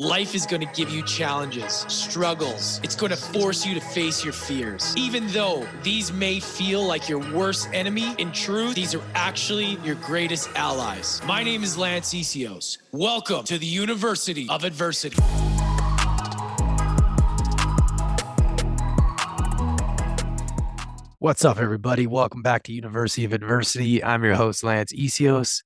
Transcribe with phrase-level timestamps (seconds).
[0.00, 2.80] Life is going to give you challenges, struggles.
[2.82, 4.92] It's going to force you to face your fears.
[4.96, 9.94] Even though these may feel like your worst enemy, in truth, these are actually your
[9.94, 11.22] greatest allies.
[11.24, 12.78] My name is Lance Essihos.
[12.90, 15.22] Welcome to the University of Adversity.
[21.20, 22.08] What's up, everybody?
[22.08, 24.02] Welcome back to University of Adversity.
[24.02, 25.62] I'm your host, Lance Essihos.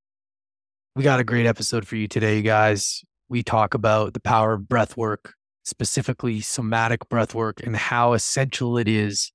[0.94, 4.54] We got a great episode for you today, you guys we talk about the power
[4.54, 5.34] of breath work,
[5.64, 9.32] specifically somatic breath work, and how essential it is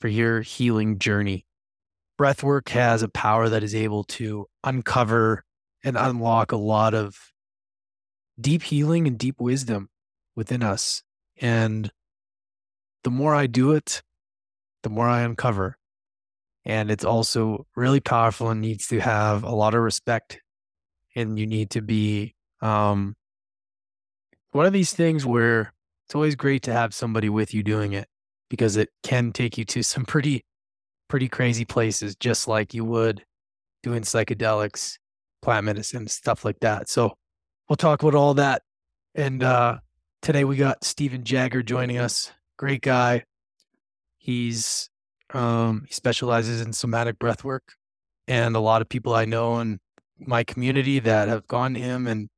[0.00, 1.46] for your healing journey.
[2.16, 5.44] Breath work has a power that is able to uncover
[5.84, 7.16] and unlock a lot of
[8.40, 9.88] deep healing and deep wisdom
[10.34, 11.02] within us.
[11.40, 11.90] And
[13.04, 14.02] the more I do it,
[14.82, 15.76] the more I uncover.
[16.64, 20.40] And it's also really powerful and needs to have a lot of respect.
[21.14, 23.14] And you need to be um,
[24.52, 25.72] one of these things where
[26.06, 28.08] it's always great to have somebody with you doing it
[28.48, 30.44] because it can take you to some pretty
[31.08, 33.24] pretty crazy places just like you would
[33.82, 34.98] doing psychedelics
[35.40, 36.88] plant medicine stuff like that.
[36.88, 37.14] So
[37.68, 38.62] we'll talk about all that.
[39.14, 39.78] And uh
[40.22, 42.32] today we got Stephen Jagger joining us.
[42.58, 43.24] Great guy.
[44.18, 44.90] He's
[45.32, 47.74] um he specializes in somatic breath work
[48.26, 49.78] and a lot of people i know in
[50.18, 52.28] my community that have gone to him and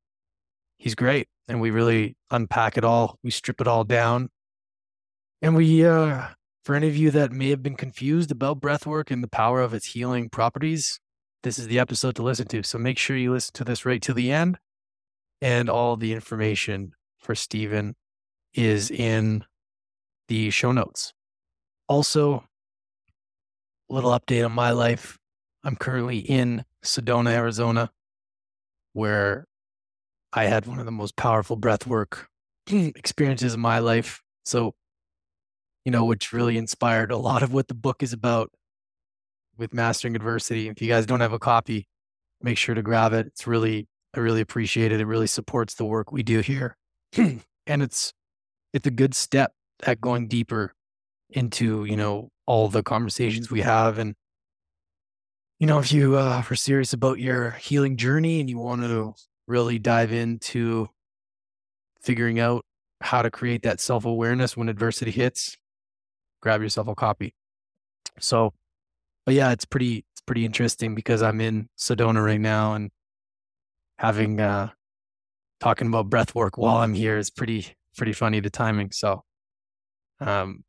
[0.81, 3.19] he's great and we really unpack it all.
[3.23, 4.29] We strip it all down.
[5.39, 6.29] And we, uh,
[6.65, 9.61] for any of you that may have been confused about breath work and the power
[9.61, 10.99] of its healing properties,
[11.43, 12.63] this is the episode to listen to.
[12.63, 14.57] So make sure you listen to this right to the end.
[15.39, 17.95] And all the information for Stephen
[18.55, 19.43] is in
[20.29, 21.13] the show notes.
[21.87, 22.43] Also,
[23.87, 25.19] a little update on my life.
[25.63, 27.91] I'm currently in Sedona, Arizona,
[28.93, 29.45] where
[30.33, 32.27] I had one of the most powerful breath work
[32.71, 34.21] experiences in my life.
[34.45, 34.73] So,
[35.85, 38.49] you know, which really inspired a lot of what the book is about
[39.57, 40.69] with mastering adversity.
[40.69, 41.87] If you guys don't have a copy,
[42.41, 43.27] make sure to grab it.
[43.27, 45.01] It's really, I really appreciate it.
[45.01, 46.77] It really supports the work we do here.
[47.17, 48.13] and it's,
[48.73, 49.51] it's a good step
[49.83, 50.73] at going deeper
[51.29, 53.97] into, you know, all the conversations we have.
[53.97, 54.15] And,
[55.59, 59.13] you know, if you uh, are serious about your healing journey and you want to
[59.51, 60.87] really dive into
[62.01, 62.65] figuring out
[63.01, 65.57] how to create that self awareness when adversity hits,
[66.41, 67.35] grab yourself a copy.
[68.19, 68.53] So,
[69.25, 72.89] but yeah, it's pretty it's pretty interesting because I'm in Sedona right now and
[73.99, 74.69] having uh
[75.59, 78.91] talking about breath work while I'm here is pretty pretty funny the timing.
[78.91, 79.23] So
[80.21, 80.63] um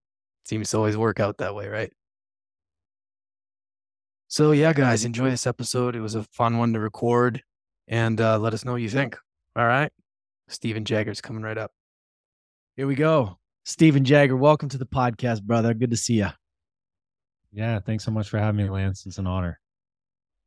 [0.44, 1.92] seems to always work out that way, right?
[4.28, 5.94] So yeah, guys, enjoy this episode.
[5.94, 7.42] It was a fun one to record
[7.88, 9.16] and uh, let us know what you think.
[9.56, 9.90] All right.
[10.48, 11.72] Stephen Jagger's coming right up.
[12.76, 13.38] Here we go.
[13.64, 15.72] Stephen Jagger, welcome to the podcast, brother.
[15.74, 16.28] Good to see you.
[17.52, 19.06] Yeah, thanks so much for having me, Lance.
[19.06, 19.60] It's an honor.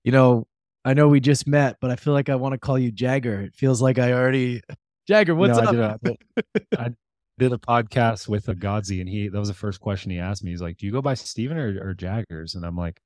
[0.03, 0.47] You know,
[0.83, 3.41] I know we just met, but I feel like I want to call you Jagger.
[3.41, 4.61] It feels like I already
[5.07, 5.35] Jagger.
[5.35, 5.69] What's up?
[5.69, 6.89] I did, a, I
[7.37, 10.43] did a podcast with a Godsey, and he that was the first question he asked
[10.43, 10.51] me.
[10.51, 13.01] He's like, "Do you go by Stephen or, or Jaggers?" And I'm like,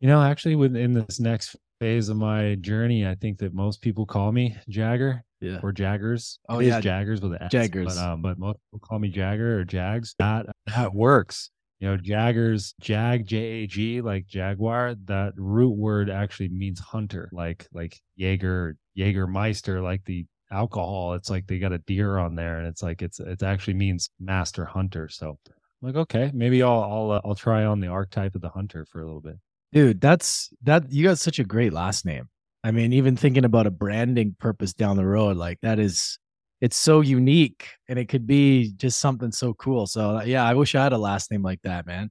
[0.00, 4.06] you know, actually, within this next phase of my journey, I think that most people
[4.06, 5.58] call me Jagger yeah.
[5.62, 6.38] or Jaggers.
[6.48, 7.96] Oh it yeah, Jaggers with an S, Jaggers.
[7.96, 10.14] But, um, but most people call me Jagger or Jags.
[10.18, 11.50] That that works.
[11.80, 14.94] You know, Jaggers, Jag, J A G, like Jaguar.
[15.06, 21.14] That root word actually means hunter, like like Jaeger, Jägermeister, like the alcohol.
[21.14, 24.10] It's like they got a deer on there, and it's like it's it actually means
[24.20, 25.08] master hunter.
[25.08, 28.50] So I'm like, okay, maybe I'll I'll uh, I'll try on the archetype of the
[28.50, 29.38] hunter for a little bit.
[29.72, 32.28] Dude, that's that you got such a great last name.
[32.64, 36.18] I mean, even thinking about a branding purpose down the road, like that is
[36.60, 39.86] it's so unique and it could be just something so cool.
[39.86, 42.10] So uh, yeah, I wish I had a last name like that, man.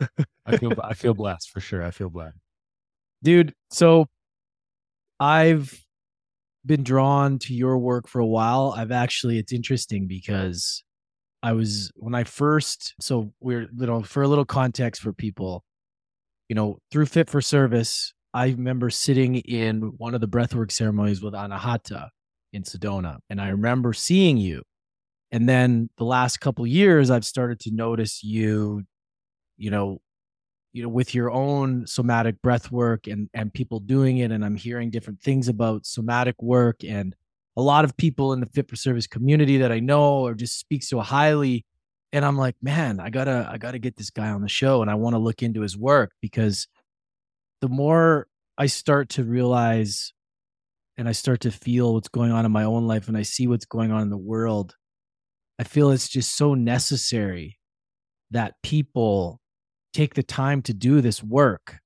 [0.46, 1.82] I feel I feel blessed for sure.
[1.82, 2.36] I feel blessed.
[3.22, 4.06] Dude, so
[5.20, 5.82] I've
[6.64, 8.74] been drawn to your work for a while.
[8.76, 10.82] I've actually it's interesting because
[11.42, 15.64] I was when I first so we're you know for a little context for people,
[16.48, 21.22] you know, through Fit for Service, I remember sitting in one of the breathwork ceremonies
[21.22, 22.08] with Anahata
[22.52, 24.62] in Sedona, and I remember seeing you.
[25.32, 28.82] And then the last couple years, I've started to notice you,
[29.56, 29.98] you know,
[30.72, 34.56] you know, with your own somatic breath work and and people doing it, and I'm
[34.56, 37.14] hearing different things about somatic work and
[37.56, 40.58] a lot of people in the fit for service community that I know or just
[40.58, 41.64] speak so highly
[42.16, 44.90] and i'm like man i gotta i gotta get this guy on the show and
[44.90, 46.66] i want to look into his work because
[47.60, 48.26] the more
[48.58, 50.12] i start to realize
[50.96, 53.46] and I start to feel what's going on in my own life and I see
[53.46, 54.74] what's going on in the world,
[55.58, 57.58] I feel it's just so necessary
[58.30, 59.40] that people
[59.92, 61.78] take the time to do this work.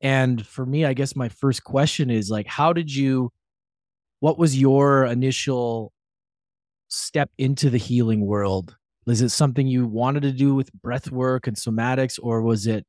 [0.00, 3.32] And for me, I guess my first question is like, how did you,
[4.20, 5.92] what was your initial
[6.88, 8.76] step into the healing world?
[9.06, 12.84] Was it something you wanted to do with breath work and somatics, or was it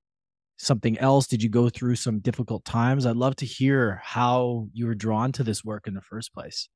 [0.58, 1.28] something else?
[1.28, 3.06] Did you go through some difficult times?
[3.06, 6.70] I'd love to hear how you were drawn to this work in the first place.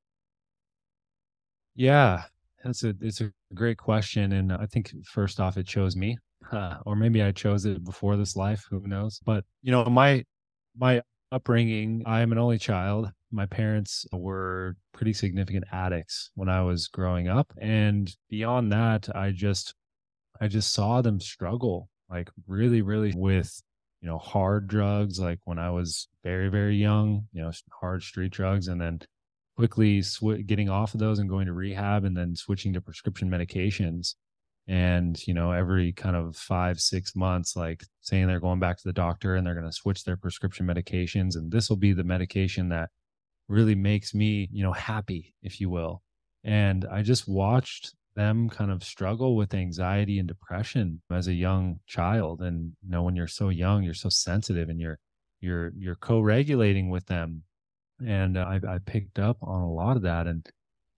[1.75, 2.23] Yeah,
[2.63, 6.17] that's a it's a great question, and I think first off, it chose me,
[6.85, 8.67] or maybe I chose it before this life.
[8.69, 9.19] Who knows?
[9.25, 10.23] But you know, my
[10.77, 11.01] my
[11.31, 13.11] upbringing, I am an only child.
[13.31, 19.31] My parents were pretty significant addicts when I was growing up, and beyond that, I
[19.31, 19.73] just
[20.41, 23.61] I just saw them struggle like really, really with
[24.01, 28.31] you know hard drugs like when I was very, very young, you know, hard street
[28.31, 28.99] drugs, and then
[29.55, 33.29] quickly sw- getting off of those and going to rehab and then switching to prescription
[33.29, 34.15] medications.
[34.67, 38.83] And you know every kind of five six months like saying they're going back to
[38.85, 42.03] the doctor and they're going to switch their prescription medications and this will be the
[42.03, 42.89] medication that
[43.51, 46.01] really makes me you know happy if you will.
[46.43, 51.79] And i just watched them kind of struggle with anxiety and depression as a young
[51.87, 52.41] child.
[52.41, 54.99] And you know when you're so young you're so sensitive and you're
[55.39, 57.43] you're you're co-regulating with them.
[58.05, 60.27] And uh, I, I picked up on a lot of that.
[60.27, 60.47] And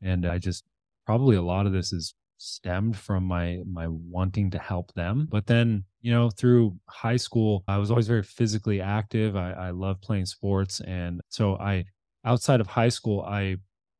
[0.01, 0.63] and i just
[1.05, 5.27] probably a lot of this is stemmed from my my wanting to help them.
[5.31, 9.35] But then you know through high school i was always very physically active.
[9.35, 10.81] I, I love playing sports.
[10.81, 11.85] And so i
[12.25, 13.55] outside of high school i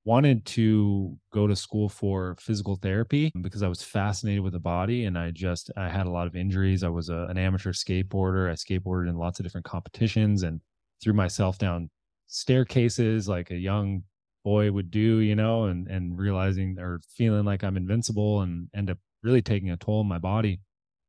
[0.06, 5.06] wanted to go to school for physical therapy because I was fascinated with the body
[5.06, 6.84] and I just I had a lot of injuries.
[6.84, 8.50] I was a, an amateur skateboarder.
[8.50, 10.60] I skateboarded in lots of different competitions and
[11.02, 11.90] threw myself down
[12.28, 14.04] staircases like a young
[14.44, 18.90] boy would do, you know, and and realizing or feeling like I'm invincible and end
[18.90, 20.60] up really taking a toll on my body.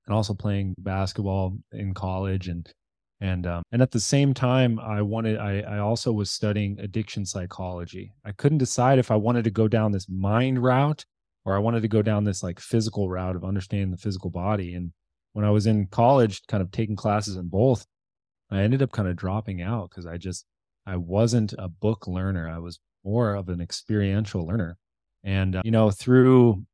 [0.06, 2.70] And also playing basketball in college and
[3.20, 7.25] and um, and at the same time i wanted I, I also was studying addiction
[7.25, 8.12] psychology.
[8.25, 11.05] I couldn't decide if i wanted to go down this mind route
[11.44, 14.75] or i wanted to go down this like physical route of understanding the physical body.
[14.75, 14.93] And
[15.32, 17.87] when i was in college kind of taking classes in both
[18.50, 20.44] i ended up kind of dropping out because i just
[20.87, 22.49] i wasn't a book learner.
[22.49, 24.76] I was more of an experiential learner.
[25.22, 26.64] And uh, you know through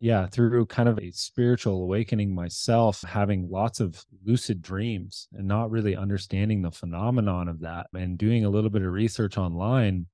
[0.00, 5.70] yeah, through kind of a spiritual awakening myself, having lots of lucid dreams and not
[5.70, 10.06] really understanding the phenomenon of that and doing a little bit of research online,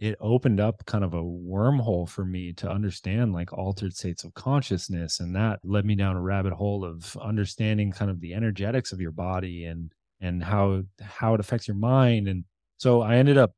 [0.00, 4.32] it opened up kind of a wormhole for me to understand like altered states of
[4.32, 5.20] consciousness.
[5.20, 9.00] And that led me down a rabbit hole of understanding kind of the energetics of
[9.00, 12.28] your body and and how how it affects your mind.
[12.28, 12.44] And
[12.78, 13.52] so I ended up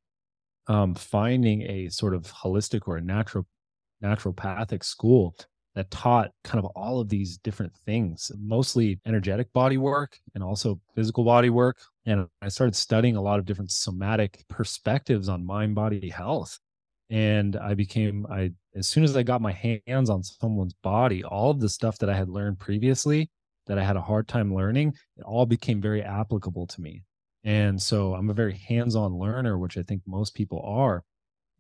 [0.69, 3.47] um, finding a sort of holistic or a natural
[4.03, 5.35] naturopathic school
[5.77, 10.81] that taught kind of all of these different things, mostly energetic body work and also
[10.95, 11.77] physical body work.
[12.07, 16.59] And I started studying a lot of different somatic perspectives on mind body health.
[17.11, 21.51] And I became, I, as soon as I got my hands on someone's body, all
[21.51, 23.31] of the stuff that I had learned previously
[23.67, 27.03] that I had a hard time learning, it all became very applicable to me.
[27.45, 31.05] And so I'm a very hands on learner, which I think most people are.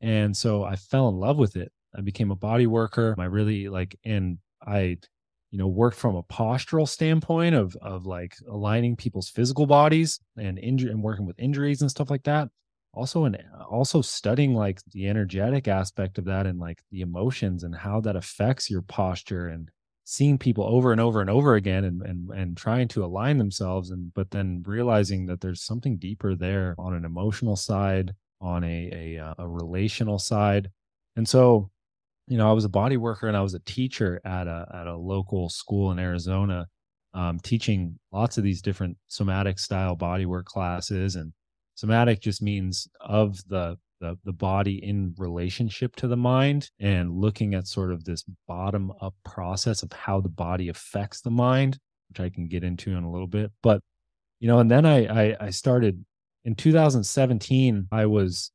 [0.00, 1.70] And so I fell in love with it.
[1.96, 3.14] I became a body worker.
[3.18, 4.98] I really like, and I,
[5.50, 10.58] you know, worked from a postural standpoint of of like aligning people's physical bodies and
[10.58, 12.48] injury and working with injuries and stuff like that.
[12.92, 13.38] Also, and
[13.70, 18.16] also studying like the energetic aspect of that and like the emotions and how that
[18.16, 19.70] affects your posture and
[20.04, 23.90] seeing people over and over and over again and and and trying to align themselves
[23.90, 28.90] and but then realizing that there's something deeper there on an emotional side on a
[28.92, 30.70] a, uh, a relational side
[31.16, 31.70] and so
[32.26, 34.86] you know, I was a body worker and I was a teacher at a at
[34.86, 36.66] a local school in Arizona,
[37.14, 41.16] um, teaching lots of these different somatic style body work classes.
[41.16, 41.32] And
[41.76, 47.54] somatic just means of the the the body in relationship to the mind and looking
[47.54, 51.78] at sort of this bottom up process of how the body affects the mind,
[52.08, 53.52] which I can get into in a little bit.
[53.62, 53.80] But
[54.40, 56.04] you know, and then I I, I started
[56.44, 57.86] in 2017.
[57.92, 58.50] I was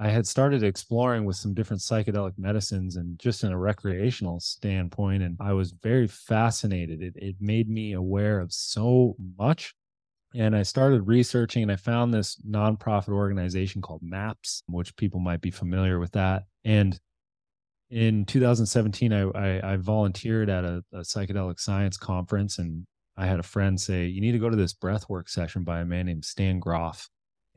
[0.00, 5.24] I had started exploring with some different psychedelic medicines and just in a recreational standpoint.
[5.24, 7.02] And I was very fascinated.
[7.02, 9.74] It, it made me aware of so much.
[10.36, 15.40] And I started researching and I found this nonprofit organization called MAPS, which people might
[15.40, 16.44] be familiar with that.
[16.64, 16.98] And
[17.90, 22.86] in 2017, I, I, I volunteered at a, a psychedelic science conference and
[23.16, 25.84] I had a friend say, You need to go to this breathwork session by a
[25.84, 27.08] man named Stan Grof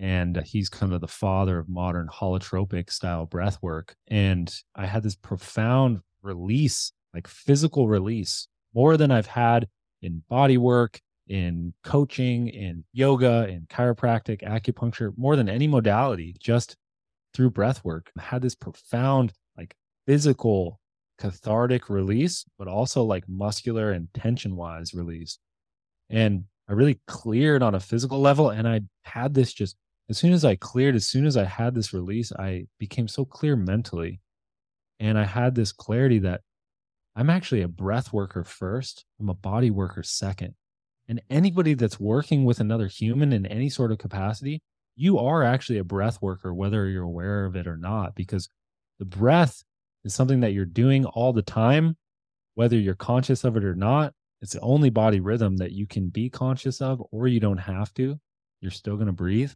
[0.01, 3.95] and he's kind of the father of modern holotropic style breath work.
[4.07, 9.67] And I had this profound release, like physical release, more than I've had
[10.01, 16.75] in body work, in coaching, in yoga, in chiropractic, acupuncture, more than any modality, just
[17.35, 18.11] through breath work.
[18.17, 19.75] I had this profound, like
[20.07, 20.79] physical
[21.19, 25.37] cathartic release, but also like muscular and tension wise release.
[26.09, 28.49] And I really cleared on a physical level.
[28.49, 29.75] And I had this just
[30.11, 33.23] as soon as I cleared, as soon as I had this release, I became so
[33.23, 34.19] clear mentally.
[34.99, 36.41] And I had this clarity that
[37.15, 40.53] I'm actually a breath worker first, I'm a body worker second.
[41.07, 44.61] And anybody that's working with another human in any sort of capacity,
[44.97, 48.49] you are actually a breath worker, whether you're aware of it or not, because
[48.99, 49.63] the breath
[50.03, 51.95] is something that you're doing all the time,
[52.55, 54.13] whether you're conscious of it or not.
[54.41, 57.93] It's the only body rhythm that you can be conscious of, or you don't have
[57.93, 58.19] to.
[58.59, 59.53] You're still going to breathe.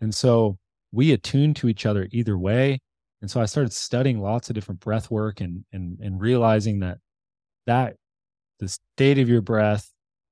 [0.00, 0.58] And so
[0.92, 2.80] we attune to each other either way.
[3.20, 6.98] And so I started studying lots of different breath work and and and realizing that
[7.66, 7.96] that
[8.60, 9.90] the state of your breath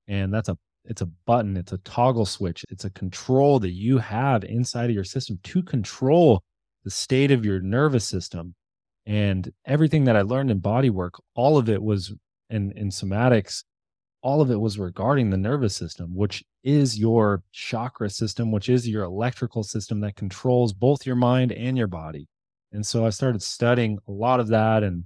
[0.09, 3.99] and that's a it's a button, it's a toggle switch, it's a control that you
[3.99, 6.43] have inside of your system to control
[6.85, 8.55] the state of your nervous system.
[9.07, 12.15] And everything that I learned in body work, all of it was
[12.51, 13.65] in in somatics,
[14.23, 18.89] all of it was regarding the nervous system, which is your chakra system, which is
[18.89, 22.29] your electrical system that controls both your mind and your body.
[22.73, 25.05] And so I started studying a lot of that and,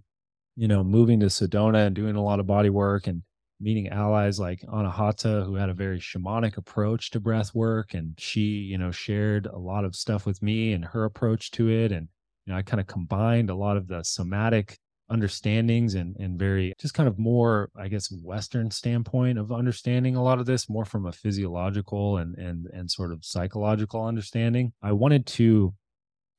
[0.54, 3.22] you know, moving to Sedona and doing a lot of body work and
[3.58, 7.94] meeting allies like Anahata, who had a very shamanic approach to breath work.
[7.94, 11.68] And she, you know, shared a lot of stuff with me and her approach to
[11.70, 11.90] it.
[11.90, 12.08] And,
[12.44, 16.74] you know, I kind of combined a lot of the somatic understandings and and very
[16.80, 20.84] just kind of more i guess western standpoint of understanding a lot of this more
[20.84, 24.72] from a physiological and and and sort of psychological understanding.
[24.82, 25.74] I wanted to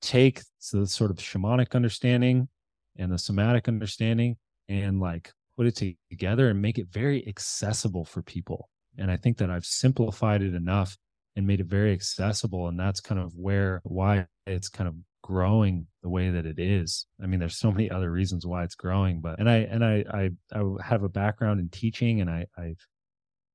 [0.01, 2.49] take the sort of shamanic understanding
[2.97, 8.21] and the somatic understanding and like put it together and make it very accessible for
[8.21, 8.69] people.
[8.97, 10.97] And i think that i've simplified it enough
[11.35, 14.95] and made it very accessible and that's kind of where why it's kind of
[15.27, 17.05] growing the way that it is.
[17.21, 20.05] I mean, there's so many other reasons why it's growing, but and I and I
[20.09, 22.75] I, I have a background in teaching, and I I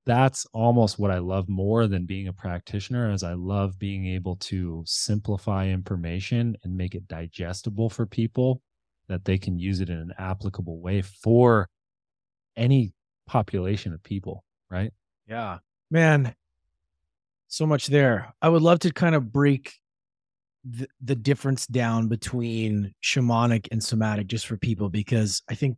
[0.05, 4.37] that's almost what I love more than being a practitioner, as I love being able
[4.37, 8.61] to simplify information and make it digestible for people
[9.09, 11.71] that they can use it in an applicable way for
[12.55, 12.93] any
[13.27, 14.93] population of people, right?
[15.27, 15.59] Yeah.
[15.91, 16.35] Man,
[17.49, 18.35] so much there.
[18.43, 19.73] I would love to kind of break
[20.65, 25.77] the, the difference down between shamanic and somatic just for people because I think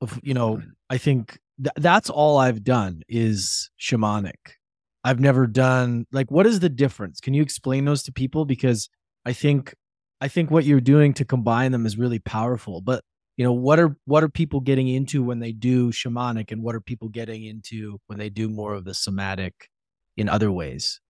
[0.00, 0.68] of you know mm-hmm.
[0.90, 4.54] I think th- that's all I've done is shamanic.
[5.04, 7.20] I've never done like what is the difference?
[7.20, 8.88] Can you explain those to people because
[9.24, 9.74] I think
[10.20, 12.80] I think what you're doing to combine them is really powerful.
[12.80, 13.02] But
[13.36, 16.74] you know what are what are people getting into when they do shamanic and what
[16.74, 19.68] are people getting into when they do more of the somatic
[20.16, 21.00] in other ways?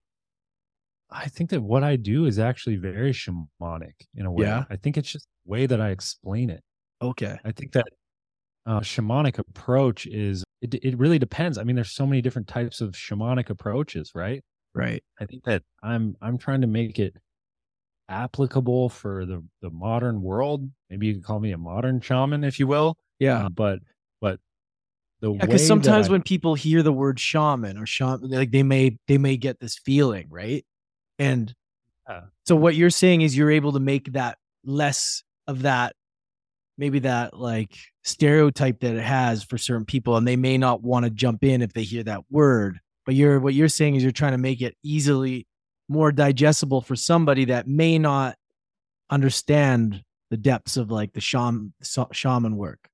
[1.11, 4.45] I think that what I do is actually very shamanic in a way.
[4.45, 4.65] Yeah.
[4.69, 6.61] I think it's just the way that I explain it.
[7.01, 7.37] Okay.
[7.43, 7.87] I think that
[8.65, 11.57] uh, shamanic approach is it, it really depends.
[11.57, 14.43] I mean, there's so many different types of shamanic approaches, right?
[14.75, 15.03] Right.
[15.19, 17.15] I think that I'm I'm trying to make it
[18.07, 20.69] applicable for the the modern world.
[20.89, 22.97] Maybe you could call me a modern shaman, if you will.
[23.19, 23.45] Yeah.
[23.45, 23.79] Uh, but
[24.21, 24.39] but
[25.21, 28.63] the Yeah, because sometimes I, when people hear the word shaman or shaman, like they
[28.63, 30.65] may they may get this feeling, right?
[31.19, 31.53] And
[32.09, 32.21] Yeah.
[32.47, 35.95] so what you're saying is you're able to make that less of that,
[36.77, 41.03] maybe that like stereotype that it has for certain people, and they may not want
[41.03, 42.79] to jump in if they hear that word.
[43.05, 45.45] But you're what you're saying is you're trying to make it easily
[45.87, 48.35] more digestible for somebody that may not
[49.09, 51.73] understand the depths of like the shaman
[52.11, 52.87] shaman work.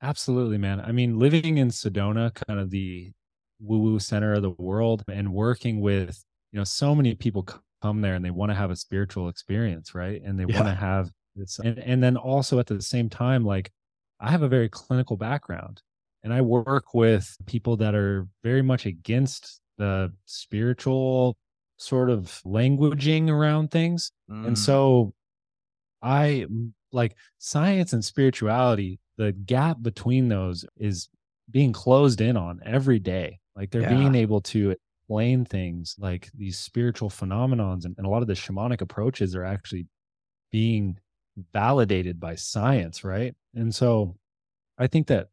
[0.00, 0.80] Absolutely, man.
[0.80, 3.12] I mean, living in Sedona, kind of the
[3.60, 7.46] woo woo center of the world, and working with, you know, so many people
[7.82, 10.22] come there and they want to have a spiritual experience, right?
[10.22, 13.72] And they want to have this, and, and then also at the same time, like
[14.20, 15.82] I have a very clinical background
[16.22, 21.36] and I work with people that are very much against the spiritual
[21.78, 24.12] sort of languaging around things.
[24.30, 24.48] Mm.
[24.48, 25.14] And so
[26.02, 26.46] I
[26.92, 31.08] like science and spirituality, the gap between those is
[31.50, 33.38] being closed in on every day.
[33.56, 38.22] Like they're being able to explain things like these spiritual phenomenons and, and a lot
[38.22, 39.86] of the shamanic approaches are actually
[40.50, 40.98] being
[41.52, 43.34] validated by science, right?
[43.54, 44.16] And so
[44.78, 45.28] I think that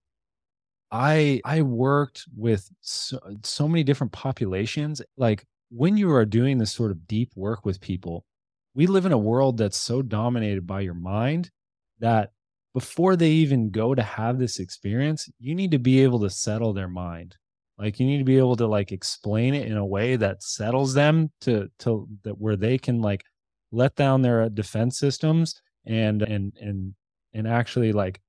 [0.92, 5.02] I I worked with so, so many different populations.
[5.18, 8.26] Like when you are doing this sort of deep work with people,
[8.74, 11.52] we live in a world that's so dominated by your mind
[12.00, 12.32] that
[12.74, 16.74] before they even go to have this experience, you need to be able to settle
[16.74, 17.36] their mind.
[17.80, 20.94] Like you need to be able to like explain it in a way that settles
[20.94, 23.24] them to to that where they can like
[23.72, 26.94] let down their uh, defense systems and and and
[27.34, 28.20] and actually like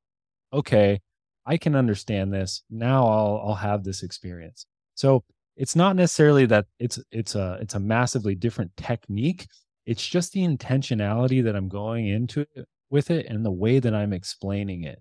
[0.53, 1.01] okay,
[1.47, 2.63] I can understand this.
[2.71, 4.67] Now I'll I'll have this experience.
[4.95, 5.25] So
[5.57, 9.49] it's not necessarily that it's it's a it's a massively different technique.
[9.85, 13.95] It's just the intentionality that I'm going into it with it and the way that
[13.95, 15.01] I'm explaining it.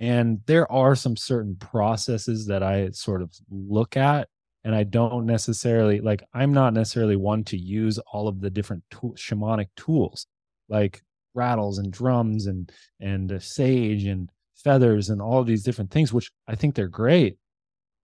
[0.00, 4.28] And there are some certain processes that I sort of look at
[4.64, 8.84] and I don't necessarily like I'm not necessarily one to use all of the different
[8.90, 10.26] tool, shamanic tools
[10.68, 11.02] like
[11.34, 16.12] rattles and drums and and uh, sage and feathers and all of these different things
[16.12, 17.38] which I think they're great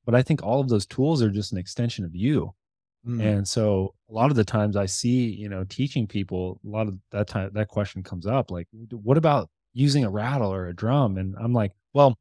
[0.06, 2.54] but I think all of those tools are just an extension of you
[3.06, 3.22] Mm.
[3.22, 6.88] And so a lot of the times I see, you know, teaching people, a lot
[6.88, 10.74] of that time that question comes up like, what about using a rattle or a
[10.74, 11.18] drum?
[11.18, 12.18] And I'm like, well,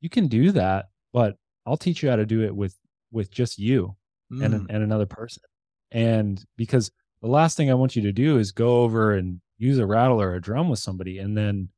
[0.00, 2.76] you can do that, but I'll teach you how to do it with
[3.12, 3.96] with just you
[4.32, 4.44] mm.
[4.44, 5.42] and and another person.
[5.90, 6.90] And because
[7.20, 10.20] the last thing I want you to do is go over and use a rattle
[10.20, 11.70] or a drum with somebody and then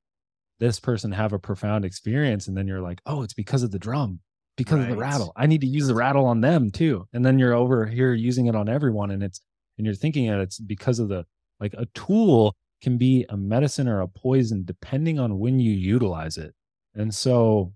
[0.59, 3.79] this person have a profound experience and then you're like, "Oh, it's because of the
[3.79, 4.21] drum."
[4.59, 4.91] because right.
[4.91, 5.33] of the rattle.
[5.37, 7.07] I need to use the rattle on them too.
[7.15, 9.41] And then you're over here using it on everyone and it's
[9.79, 11.25] and you're thinking that it's because of the
[11.61, 16.37] like a tool can be a medicine or a poison depending on when you utilize
[16.37, 16.55] it.
[16.95, 17.73] And so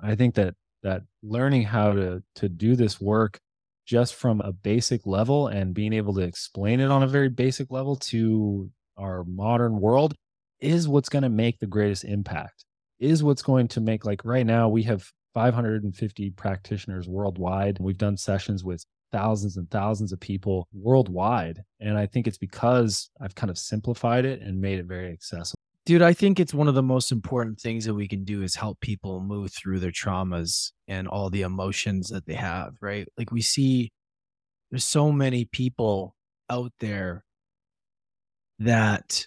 [0.00, 3.40] I think that that learning how to to do this work
[3.86, 7.70] just from a basic level and being able to explain it on a very basic
[7.70, 10.14] level to our modern world
[10.60, 12.64] is what's going to make the greatest impact
[12.98, 17.76] is what's going to make like right now we have 550 practitioners worldwide.
[17.78, 21.62] We've done sessions with thousands and thousands of people worldwide.
[21.78, 25.60] And I think it's because I've kind of simplified it and made it very accessible.
[25.86, 28.56] Dude, I think it's one of the most important things that we can do is
[28.56, 33.08] help people move through their traumas and all the emotions that they have, right?
[33.16, 33.92] Like we see
[34.70, 36.14] there's so many people
[36.50, 37.24] out there
[38.58, 39.26] that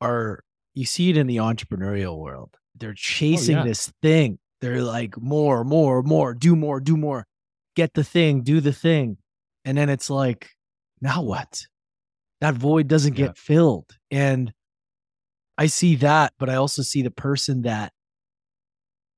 [0.00, 2.54] are you see it in the entrepreneurial world.
[2.74, 3.64] They're oh, chasing oh, yeah.
[3.64, 7.26] this thing they're like more, more, more, do more, do more,
[7.74, 9.18] get the thing, do the thing.
[9.64, 10.50] And then it's like,
[11.00, 11.66] now what?
[12.40, 13.26] That void doesn't yeah.
[13.26, 13.90] get filled.
[14.10, 14.52] And
[15.58, 17.92] I see that, but I also see the person that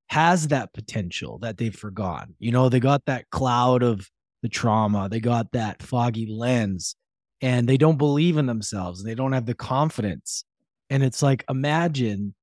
[0.08, 2.34] has that potential that they've forgotten.
[2.38, 4.08] You know, they got that cloud of
[4.42, 6.96] the trauma, they got that foggy lens,
[7.40, 10.44] and they don't believe in themselves and they don't have the confidence.
[10.90, 12.34] And it's like, imagine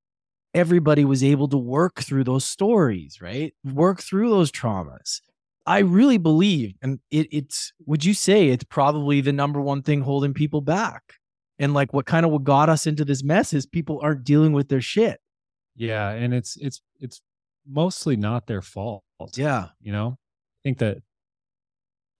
[0.54, 3.52] everybody was able to work through those stories, right?
[3.64, 5.20] Work through those traumas.
[5.66, 10.02] I really believe, and it, it's, would you say it's probably the number one thing
[10.02, 11.02] holding people back?
[11.58, 14.52] And like what kind of what got us into this mess is people aren't dealing
[14.52, 15.20] with their shit.
[15.74, 16.10] Yeah.
[16.10, 17.20] And it's, it's, it's
[17.66, 19.02] mostly not their fault.
[19.34, 19.68] Yeah.
[19.80, 20.98] You know, I think that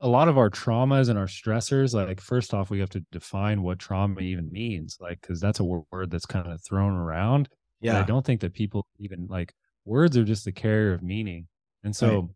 [0.01, 3.62] a lot of our traumas and our stressors, like, first off, we have to define
[3.62, 7.49] what trauma even means, like, because that's a word that's kind of thrown around.
[7.81, 7.99] Yeah.
[7.99, 11.46] I don't think that people even like words are just the carrier of meaning.
[11.85, 12.31] And so right.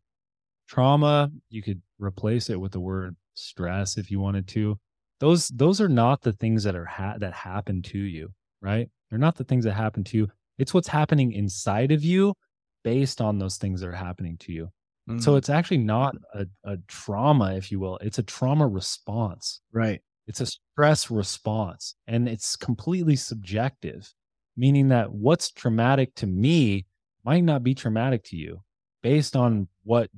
[0.68, 4.78] trauma, you could replace it with the word stress if you wanted to.
[5.20, 8.88] Those those are not the things that are ha- that happen to you, right?
[9.08, 10.28] They're not the things that happen to you.
[10.58, 12.34] It's what's happening inside of you
[12.82, 14.70] based on those things that are happening to you.
[15.08, 15.18] Mm-hmm.
[15.20, 17.98] So it's actually not a, a trauma, if you will.
[17.98, 19.60] It's a trauma response.
[19.72, 20.00] Right.
[20.26, 24.12] It's a stress response and it's completely subjective
[24.56, 26.86] meaning that what's traumatic to me
[27.24, 28.62] might not be traumatic to you
[29.02, 30.10] based on what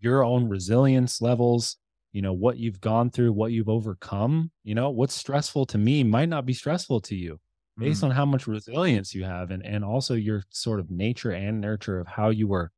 [0.00, 1.76] your own resilience levels
[2.12, 6.02] you know what you've gone through what you've overcome you know what's stressful to me
[6.02, 7.38] might not be stressful to you
[7.78, 8.04] based mm.
[8.04, 11.98] on how much resilience you have and and also your sort of nature and nurture
[11.98, 12.70] of how you were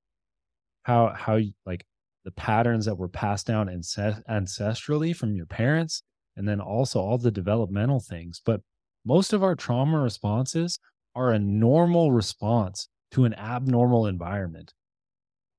[0.82, 1.84] how how you, like
[2.24, 6.02] the patterns that were passed down ancestrally from your parents
[6.36, 8.60] and then also all the developmental things but
[9.04, 10.78] most of our trauma responses
[11.14, 14.72] are a normal response to an abnormal environment.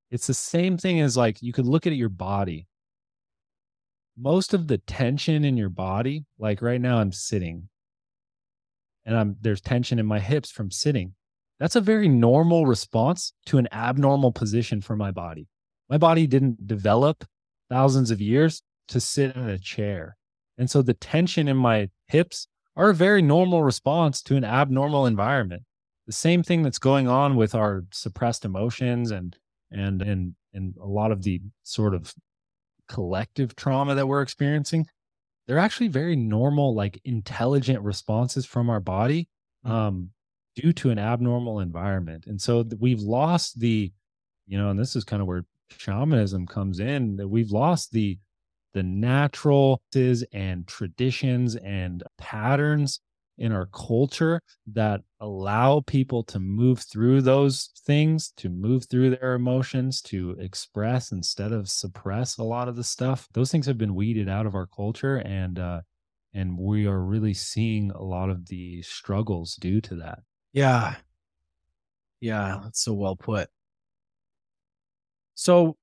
[0.09, 2.67] It's the same thing as like you could look at your body.
[4.19, 7.69] Most of the tension in your body, like right now I'm sitting
[9.05, 11.13] and I'm there's tension in my hips from sitting.
[11.59, 15.47] That's a very normal response to an abnormal position for my body.
[15.89, 17.25] My body didn't develop
[17.69, 20.15] thousands of years to sit in a chair.
[20.57, 25.05] And so the tension in my hips are a very normal response to an abnormal
[25.05, 25.63] environment.
[26.05, 29.35] The same thing that's going on with our suppressed emotions and
[29.71, 32.13] and and and a lot of the sort of
[32.89, 34.85] collective trauma that we're experiencing
[35.47, 39.27] they're actually very normal, like intelligent responses from our body
[39.65, 39.71] Mm.
[39.71, 40.09] um,
[40.55, 42.25] due to an abnormal environment.
[42.27, 43.91] And so we've lost the,
[44.47, 48.17] you know, and this is kind of where shamanism comes in, that we've lost the
[48.73, 49.81] the natural
[50.31, 52.99] and traditions and patterns
[53.39, 59.33] in our culture that allow people to move through those things, to move through their
[59.33, 63.27] emotions, to express instead of suppress a lot of the stuff.
[63.33, 65.81] Those things have been weeded out of our culture and uh
[66.31, 70.19] and we are really seeing a lot of the struggles due to that.
[70.53, 70.95] Yeah.
[72.19, 73.49] Yeah, that's so well put.
[75.33, 75.77] So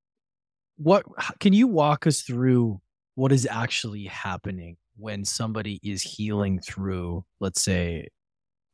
[0.77, 1.05] what
[1.41, 2.81] can you walk us through
[3.15, 8.09] what is actually happening when somebody is healing through let's say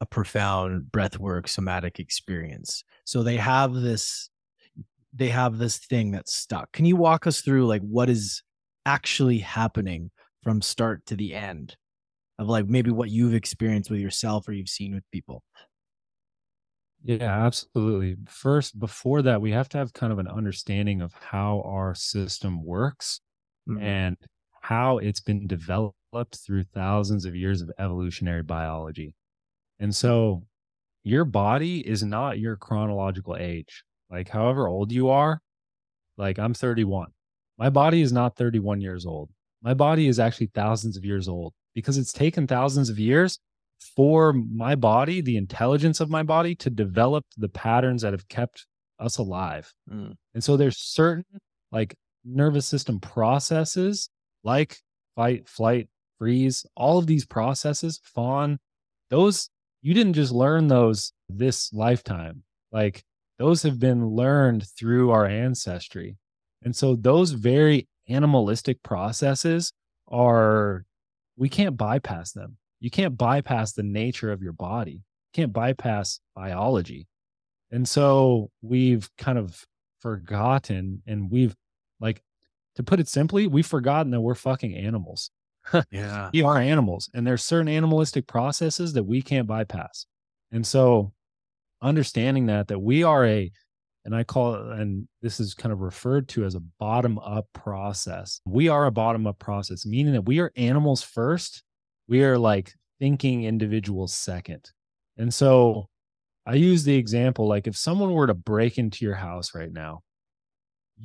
[0.01, 4.31] a profound breathwork somatic experience so they have this
[5.13, 8.43] they have this thing that's stuck can you walk us through like what is
[8.87, 10.11] actually happening
[10.43, 11.77] from start to the end
[12.39, 15.45] of like maybe what you've experienced with yourself or you've seen with people
[17.05, 18.17] Yeah, absolutely.
[18.29, 22.65] First, before that, we have to have kind of an understanding of how our system
[22.65, 23.21] works
[23.67, 23.79] Mhm.
[23.81, 24.17] and
[24.63, 25.95] how it's been developed
[26.47, 29.15] through thousands of years of evolutionary biology.
[29.81, 30.45] And so
[31.03, 33.83] your body is not your chronological age.
[34.09, 35.41] Like, however old you are,
[36.17, 37.09] like I'm 31.
[37.59, 39.31] My body is not 31 years old.
[39.63, 43.39] My body is actually thousands of years old because it's taken thousands of years
[43.97, 48.67] for my body, the intelligence of my body to develop the patterns that have kept
[49.01, 49.73] us alive.
[49.93, 50.15] Mm.
[50.35, 51.25] And so there's certain
[51.73, 54.09] like nervous system processes
[54.45, 54.79] like
[55.15, 58.59] fight, flight, freeze, all of these processes, fawn,
[59.11, 59.49] those
[59.83, 62.45] you didn't just learn those this lifetime.
[62.71, 63.03] Like
[63.39, 66.17] those have been learned through our ancestry.
[66.65, 69.73] And so those very animalistic processes
[70.09, 70.85] are
[71.37, 72.57] we can't bypass them.
[72.79, 74.93] You can't bypass the nature of your body.
[74.93, 77.09] You can't bypass biology.
[77.71, 79.65] And so we've kind of
[80.01, 81.57] forgotten and we've
[82.01, 82.23] like
[82.77, 85.31] to put it simply, we've forgotten that we're fucking animals.
[85.93, 90.07] yeah We are animals and there's certain animalistic processes that we can't bypass.
[90.51, 91.13] And so
[91.81, 93.51] understanding that that we are a
[94.05, 97.47] and I call it and this is kind of referred to as a bottom up
[97.53, 98.41] process.
[98.45, 101.63] We are a bottom up process, meaning that we are animals first.
[102.09, 104.71] We are like thinking individuals second.
[105.17, 105.89] And so
[106.47, 110.03] I use the example like if someone were to break into your house right now,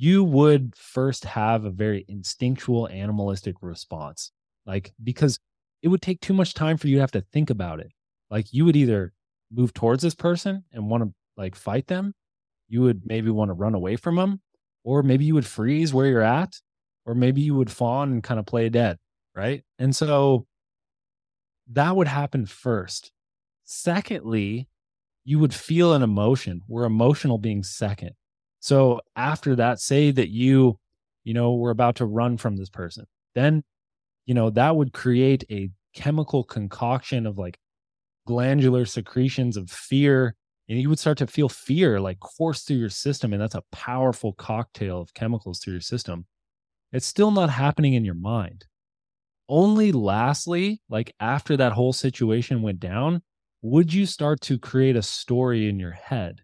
[0.00, 4.30] you would first have a very instinctual animalistic response.
[4.64, 5.40] Like because
[5.82, 7.90] it would take too much time for you to have to think about it.
[8.30, 9.12] Like you would either
[9.50, 12.14] move towards this person and want to like fight them,
[12.68, 14.40] you would maybe want to run away from them,
[14.84, 16.54] or maybe you would freeze where you're at,
[17.04, 18.98] or maybe you would fawn and kind of play dead,
[19.34, 19.64] right?
[19.80, 20.46] And so
[21.72, 23.10] that would happen first.
[23.64, 24.68] Secondly,
[25.24, 26.62] you would feel an emotion.
[26.68, 28.12] We're emotional being second.
[28.60, 30.78] So after that, say that you,
[31.24, 33.62] you know, were about to run from this person, then,
[34.26, 37.58] you know, that would create a chemical concoction of like
[38.26, 40.34] glandular secretions of fear.
[40.68, 43.32] And you would start to feel fear like course through your system.
[43.32, 46.26] And that's a powerful cocktail of chemicals through your system.
[46.92, 48.66] It's still not happening in your mind.
[49.48, 53.22] Only lastly, like after that whole situation went down,
[53.62, 56.42] would you start to create a story in your head?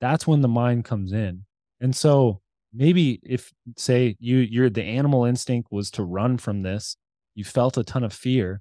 [0.00, 1.44] That's when the mind comes in.
[1.80, 2.40] And so
[2.72, 6.96] maybe if say you you're the animal instinct was to run from this,
[7.34, 8.60] you felt a ton of fear,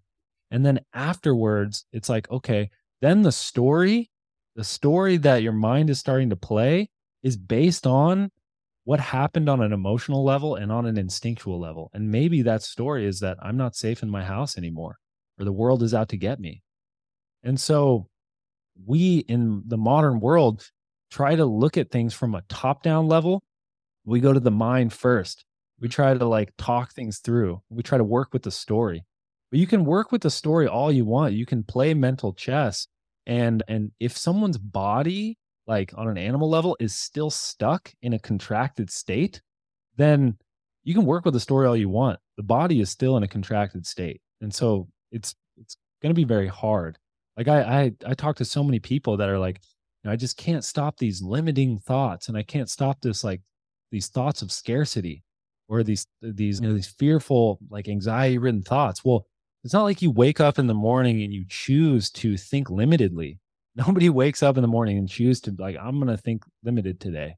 [0.51, 2.69] and then afterwards it's like, okay,
[3.01, 4.09] then the story,
[4.55, 6.89] the story that your mind is starting to play
[7.23, 8.31] is based on
[8.85, 11.91] what happened on an emotional level and on an instinctual level.
[11.93, 14.97] And maybe that story is that I'm not safe in my house anymore
[15.37, 16.63] or the world is out to get me.
[17.43, 18.07] And so
[18.85, 20.69] we in the modern world
[21.11, 23.43] try to look at things from a top down level.
[24.05, 25.45] We go to the mind first.
[25.79, 25.91] We mm.
[25.91, 27.61] try to like talk things through.
[27.69, 29.05] We try to work with the story.
[29.51, 31.33] But you can work with the story all you want.
[31.33, 32.87] You can play mental chess
[33.29, 38.19] and and if someone's body like on an animal level is still stuck in a
[38.19, 39.39] contracted state,
[39.97, 40.35] then
[40.83, 42.19] you can work with the story all you want.
[42.37, 44.19] The body is still in a contracted state.
[44.41, 46.97] And so it's it's going to be very hard.
[47.37, 49.61] Like I I I talk to so many people that are like,
[50.09, 53.41] I just can't stop these limiting thoughts and I can't stop this like
[53.91, 55.23] these thoughts of scarcity
[55.67, 59.03] or these these you know these fearful like anxiety ridden thoughts.
[59.03, 59.25] Well,
[59.63, 63.37] it's not like you wake up in the morning and you choose to think limitedly.
[63.75, 66.99] Nobody wakes up in the morning and choose to like I'm going to think limited
[66.99, 67.35] today.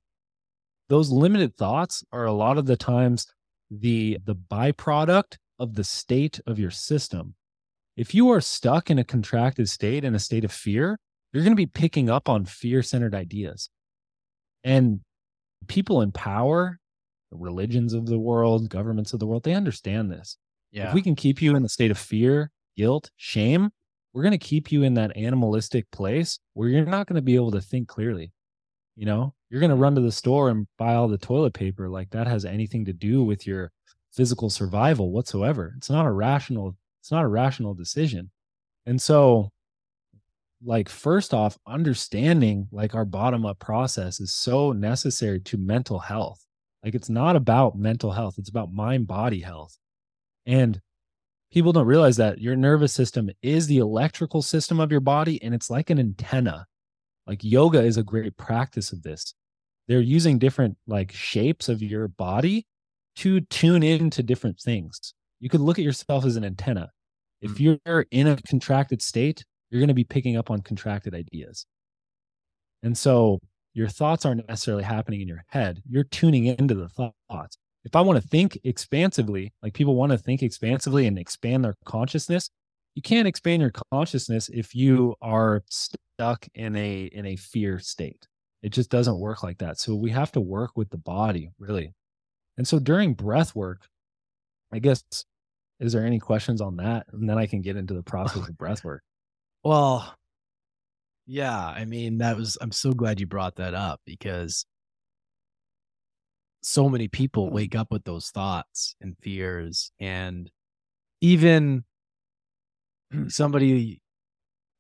[0.90, 3.28] Those limited thoughts are a lot of the times
[3.70, 7.36] the the byproduct of the state of your system.
[7.96, 11.00] If you are stuck in a contracted state, in a state of fear,
[11.32, 13.70] you're going to be picking up on fear centered ideas.
[14.64, 15.02] And
[15.68, 16.80] people in power,
[17.32, 20.38] the religions of the world, governments of the world, they understand this.
[20.72, 20.90] Yeah.
[20.90, 23.72] If we can keep you in a state of fear, guilt, shame,
[24.14, 27.36] we're going to keep you in that animalistic place where you're not going to be
[27.36, 28.32] able to think clearly.
[28.96, 31.90] You know, you're going to run to the store and buy all the toilet paper
[31.90, 33.72] like that has anything to do with your
[34.12, 35.74] physical survival whatsoever.
[35.78, 38.30] It's not a rational it's not a rational decision.
[38.86, 39.52] And so
[40.64, 46.46] like first off understanding like our bottom up process is so necessary to mental health.
[46.84, 49.78] Like it's not about mental health, it's about mind body health.
[50.46, 50.80] And
[51.52, 55.54] people don't realize that your nervous system is the electrical system of your body and
[55.54, 56.66] it's like an antenna.
[57.28, 59.34] Like yoga is a great practice of this.
[59.88, 62.66] They're using different like shapes of your body
[63.18, 65.14] to tune into different things.
[65.40, 66.92] You could look at yourself as an antenna.
[67.42, 67.80] If Mm.
[67.86, 71.66] you're in a contracted state, you're going to be picking up on contracted ideas.
[72.84, 73.40] And so
[73.74, 75.82] your thoughts aren't necessarily happening in your head.
[75.90, 77.58] You're tuning into the thoughts.
[77.84, 81.76] If I want to think expansively, like people want to think expansively and expand their
[81.86, 82.50] consciousness,
[82.96, 88.28] you can't expand your consciousness if you are stuck in a in a fear state.
[88.62, 89.80] It just doesn't work like that.
[89.80, 91.94] So we have to work with the body, really.
[92.58, 93.88] And so during breath work,
[94.72, 95.04] I guess
[95.80, 97.08] is there any questions on that?
[97.12, 99.02] And then I can get into the process of breath work.
[99.64, 100.16] Well,
[101.26, 104.66] yeah, I mean, that was, I'm so glad you brought that up because
[106.62, 109.92] so many people wake up with those thoughts and fears.
[110.00, 110.50] And
[111.22, 111.86] even
[113.28, 114.02] somebody,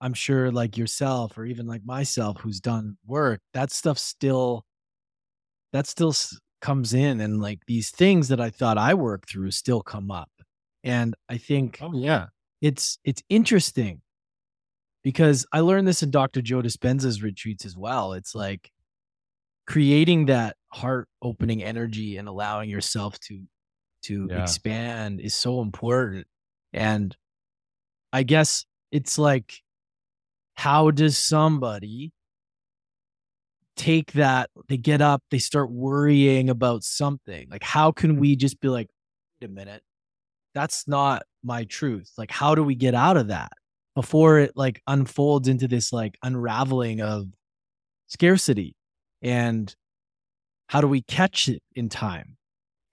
[0.01, 4.65] I'm sure, like yourself or even like myself who's done work, that stuff still,
[5.73, 6.13] that still
[6.61, 7.21] comes in.
[7.21, 10.31] And like these things that I thought I worked through still come up.
[10.83, 12.27] And I think Oh yeah.
[12.61, 14.01] it's it's interesting
[15.03, 16.41] because I learned this in Dr.
[16.41, 18.13] Joe Dispenza's retreats as well.
[18.13, 18.71] It's like
[19.67, 23.43] creating that heart opening energy and allowing yourself to
[24.03, 24.41] to Yeah.
[24.41, 26.25] expand is so important.
[26.73, 27.15] And
[28.11, 29.61] I guess it's like
[30.55, 32.11] how does somebody
[33.77, 38.59] take that they get up they start worrying about something like how can we just
[38.59, 38.89] be like
[39.41, 39.81] wait a minute
[40.53, 43.51] that's not my truth like how do we get out of that
[43.95, 47.27] before it like unfolds into this like unraveling of
[48.07, 48.75] scarcity
[49.21, 49.75] and
[50.67, 52.37] how do we catch it in time?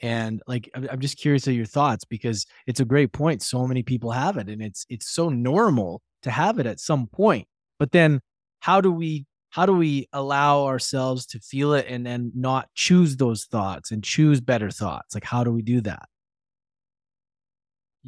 [0.00, 3.82] And like I'm, just curious of your thoughts because it's a great point so many
[3.82, 7.90] people have it and it's it's so normal to have it at some point but
[7.92, 8.20] then
[8.60, 13.16] how do we how do we allow ourselves to feel it and then not choose
[13.16, 15.14] those thoughts and choose better thoughts?
[15.14, 16.08] Like how do we do that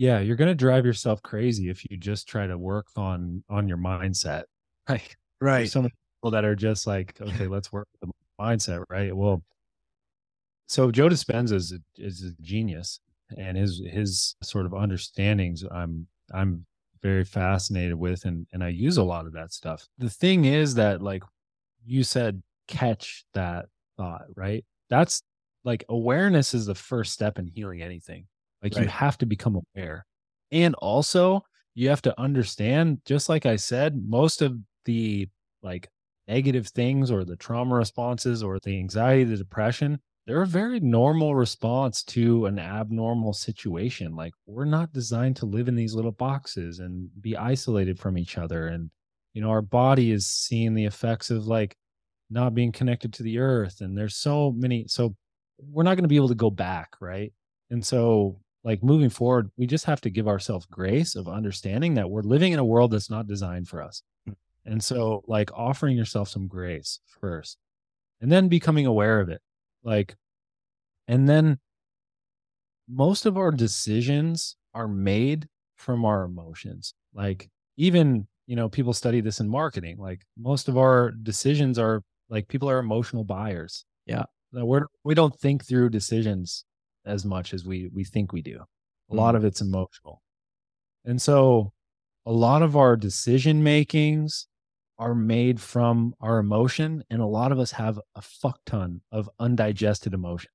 [0.00, 3.68] Yeah, you're going to drive yourself crazy if you just try to work on on
[3.68, 4.44] your mindset.
[5.42, 8.82] Right, there's so many people that are just like, okay, let's work with the mindset,
[8.88, 9.14] right?
[9.14, 9.42] Well,
[10.68, 13.00] so Joe Dispenza is a, is a genius,
[13.36, 16.64] and his his sort of understandings, I'm I'm
[17.02, 19.86] very fascinated with, and and I use a lot of that stuff.
[19.98, 21.24] The thing is that, like
[21.84, 23.66] you said, catch that
[23.98, 24.64] thought, right?
[24.88, 25.22] That's
[25.64, 28.26] like awareness is the first step in healing anything.
[28.62, 30.06] Like you have to become aware,
[30.52, 31.42] and also
[31.74, 35.28] you have to understand, just like I said, most of the
[35.62, 35.88] like
[36.28, 41.34] negative things or the trauma responses or the anxiety, the depression, they're a very normal
[41.34, 44.14] response to an abnormal situation.
[44.14, 48.38] Like we're not designed to live in these little boxes and be isolated from each
[48.38, 48.68] other.
[48.68, 48.90] And,
[49.34, 51.76] you know, our body is seeing the effects of like
[52.30, 53.80] not being connected to the earth.
[53.80, 55.16] And there's so many, so
[55.58, 56.90] we're not going to be able to go back.
[57.00, 57.32] Right.
[57.70, 62.10] And so, like moving forward, we just have to give ourselves grace of understanding that
[62.10, 64.02] we're living in a world that's not designed for us.
[64.28, 64.34] Mm.
[64.66, 67.58] And so, like, offering yourself some grace first
[68.20, 69.40] and then becoming aware of it.
[69.82, 70.16] Like,
[71.08, 71.58] and then
[72.88, 76.92] most of our decisions are made from our emotions.
[77.14, 79.96] Like, even, you know, people study this in marketing.
[79.98, 83.84] Like, most of our decisions are like people are emotional buyers.
[84.06, 84.24] Yeah.
[84.52, 86.64] We're, we don't think through decisions
[87.10, 88.62] as much as we we think we do.
[89.10, 89.38] A lot mm.
[89.38, 90.22] of it's emotional.
[91.04, 91.72] And so
[92.26, 94.46] a lot of our decision makings
[94.98, 99.30] are made from our emotion and a lot of us have a fuck ton of
[99.38, 100.50] undigested emotion.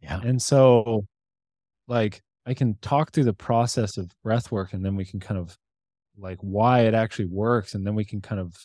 [0.00, 1.06] yeah And so
[1.86, 5.38] like I can talk through the process of breath work and then we can kind
[5.38, 5.56] of
[6.18, 8.56] like why it actually works and then we can kind of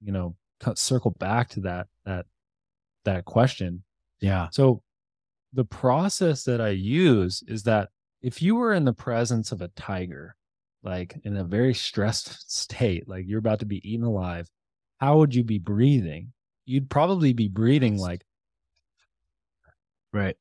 [0.00, 0.34] you know
[0.74, 2.26] circle back to that that
[3.04, 3.84] that question
[4.20, 4.82] yeah so
[5.56, 7.90] the process that I use is that
[8.22, 10.36] if you were in the presence of a tiger,
[10.84, 14.48] like in a very stressed state, like you're about to be eaten alive,
[15.00, 16.34] how would you be breathing?
[16.66, 18.24] You'd probably be breathing like,
[20.12, 20.36] Right.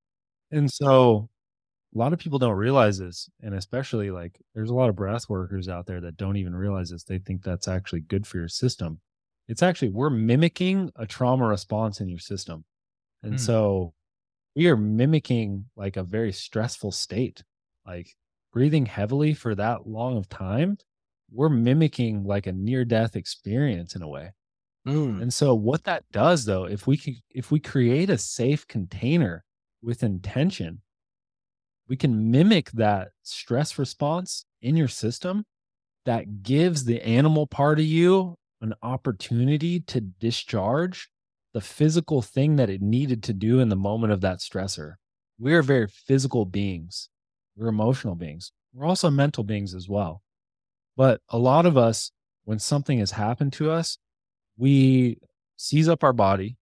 [0.52, 1.30] and so
[1.96, 3.30] a lot of people don't realize this.
[3.42, 6.92] And especially like there's a lot of breath workers out there that don't even realize
[6.92, 7.06] this.
[7.06, 9.02] They think that's actually good for your system.
[9.50, 12.66] It's actually, we're mimicking a trauma response in your system.
[13.24, 13.42] And Hmm.
[13.42, 13.95] so
[14.56, 17.44] we are mimicking like a very stressful state,
[17.86, 18.16] like
[18.54, 20.78] breathing heavily for that long of time.
[21.32, 24.32] We're mimicking like a near death experience in a way.
[24.88, 25.22] Mm.
[25.22, 29.44] And so what that does though, if we can if we create a safe container
[29.82, 30.82] with intention,
[31.88, 35.46] we can mimic that stress response in your system
[36.06, 41.10] that gives the animal part of you an opportunity to discharge
[41.56, 44.96] the physical thing that it needed to do in the moment of that stressor.
[45.40, 47.08] We are very physical beings.
[47.56, 48.52] We're emotional beings.
[48.74, 50.22] We're also mental beings as well.
[50.98, 52.12] But a lot of us,
[52.44, 53.98] when something has happened to us,
[54.58, 55.18] we
[55.56, 56.58] seize up our body.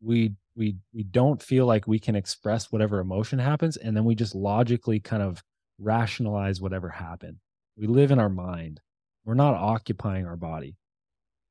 [0.00, 4.14] We we we don't feel like we can express whatever emotion happens, and then we
[4.14, 5.42] just logically kind of
[5.78, 7.36] rationalize whatever happened.
[7.76, 8.80] We live in our mind.
[9.26, 10.74] We're not occupying our body.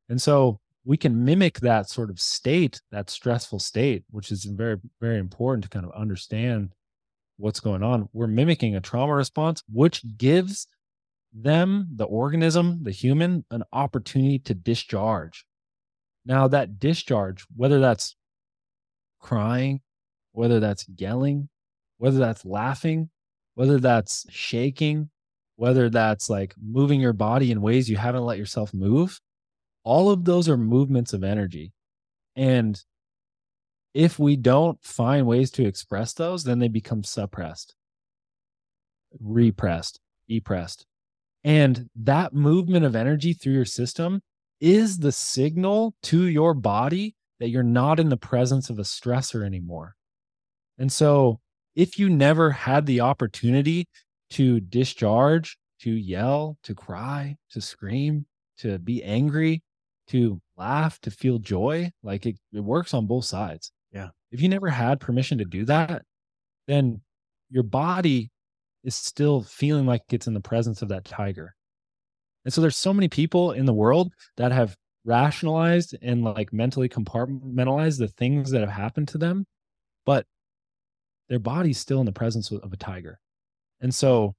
[0.10, 4.78] And so we can mimic that sort of state, that stressful state, which is very,
[5.00, 6.74] very important to kind of understand
[7.38, 8.10] what's going on.
[8.14, 10.68] We're mimicking a trauma response, which gives
[11.34, 15.46] them, the organism, the human, an opportunity to discharge.
[16.26, 18.16] Now, that discharge, whether that's
[19.20, 19.82] crying,
[20.34, 21.50] whether that's yelling,
[21.98, 23.10] whether that's laughing,
[23.56, 25.10] whether that's shaking,
[25.56, 29.20] whether that's like moving your body in ways you haven't let yourself move,
[29.84, 31.74] all of those are movements of energy.
[32.36, 32.82] And
[33.94, 37.76] if we don't find ways to express those, then they become suppressed,
[39.20, 40.86] repressed, depressed.
[41.44, 44.22] And that movement of energy through your system
[44.60, 49.46] is the signal to your body that you're not in the presence of a stressor
[49.46, 49.96] anymore.
[50.78, 51.40] And so,
[51.76, 53.88] if you never had the opportunity
[54.32, 58.26] to discharge, to yell, to cry, to scream,
[58.60, 59.62] to be angry,
[60.14, 63.72] to laugh, to feel joy, like it, it works on both sides.
[63.92, 64.10] Yeah.
[64.32, 66.04] If you never had permission to do that,
[66.68, 67.02] then
[67.50, 68.30] your body
[68.84, 71.56] is still feeling like it's in the presence of that tiger.
[72.46, 76.90] And so there's so many people in the world that have rationalized and like mentally
[76.90, 79.48] compartmentalized the things that have happened to them,
[80.06, 80.28] but
[81.28, 83.20] their body's still in the presence of a tiger.
[83.82, 84.36] And so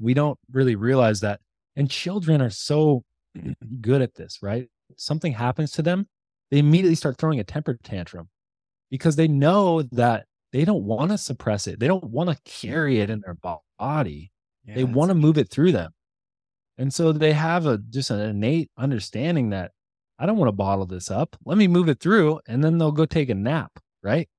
[0.00, 1.38] we don't really realize that.
[1.76, 3.04] And children are so
[3.80, 4.68] good at this, right?
[4.96, 6.06] Something happens to them,
[6.52, 8.28] they immediately start throwing a temper tantrum
[8.90, 11.80] because they know that they don't want to suppress it.
[11.80, 13.38] They don't want to carry it in their
[13.78, 14.30] body.
[14.66, 15.92] Yeah, they want to move it through them.
[16.76, 19.72] And so they have a just an innate understanding that
[20.18, 21.36] I don't want to bottle this up.
[21.46, 24.28] Let me move it through and then they'll go take a nap, right?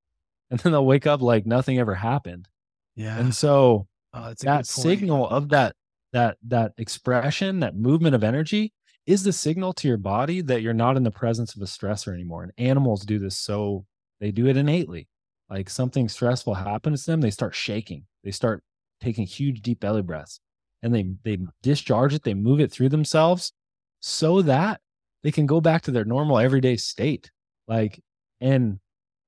[0.50, 2.46] And then they'll wake up like nothing ever happened.
[2.94, 3.18] Yeah.
[3.18, 5.74] And so oh, that signal of that
[6.12, 8.72] that that expression, that movement of energy
[9.06, 12.12] is the signal to your body that you're not in the presence of a stressor
[12.12, 12.42] anymore.
[12.42, 13.84] And animals do this so
[14.20, 15.08] they do it innately.
[15.50, 18.06] Like something stressful happens to them, they start shaking.
[18.22, 18.62] They start
[19.00, 20.40] taking huge deep belly breaths
[20.82, 23.52] and they they discharge it, they move it through themselves
[24.00, 24.80] so that
[25.22, 27.30] they can go back to their normal everyday state.
[27.68, 28.02] Like
[28.40, 28.78] and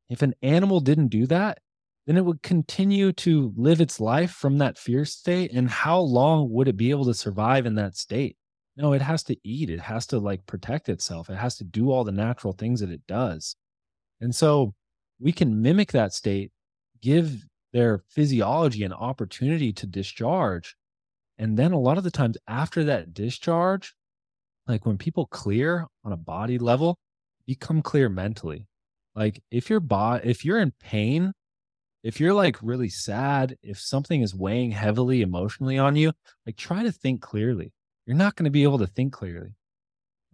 [0.09, 1.59] if an animal didn't do that,
[2.07, 5.53] then it would continue to live its life from that fear state.
[5.53, 8.37] And how long would it be able to survive in that state?
[8.77, 9.71] No, it has to eat.
[9.71, 11.31] It has to like protect itself.
[11.31, 13.57] It has to do all the natural things that it does.
[14.21, 14.75] And so
[15.19, 16.53] we can mimic that state,
[17.01, 20.77] give their physiology an opportunity to discharge.
[21.39, 23.95] And then a lot of the times after that discharge,
[24.67, 26.99] like when people clear on a body level,
[27.47, 28.67] become clear mentally.
[29.15, 31.33] Like if your body, if you're in pain,
[32.03, 36.13] if you're like really sad, if something is weighing heavily emotionally on you,
[36.45, 37.73] like try to think clearly.
[38.07, 39.57] You're not going to be able to think clearly.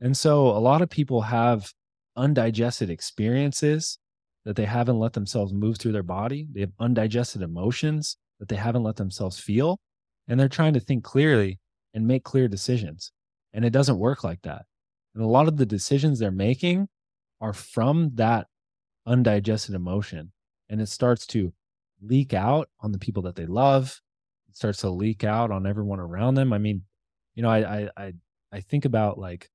[0.00, 1.72] And so a lot of people have
[2.16, 3.98] undigested experiences
[4.44, 6.46] that they haven't let themselves move through their body.
[6.52, 9.78] They have undigested emotions that they haven't let themselves feel.
[10.28, 11.60] And they're trying to think clearly
[11.94, 13.12] and make clear decisions.
[13.52, 14.62] And it doesn't work like that.
[15.14, 16.88] And a lot of the decisions they're making
[17.40, 18.46] are from that
[19.06, 20.32] undigested emotion.
[20.68, 21.52] And it starts to
[22.02, 24.00] leak out on the people that they love.
[24.48, 26.52] It starts to leak out on everyone around them.
[26.52, 26.82] I mean,
[27.34, 28.12] you know, I I I,
[28.52, 29.50] I think about like,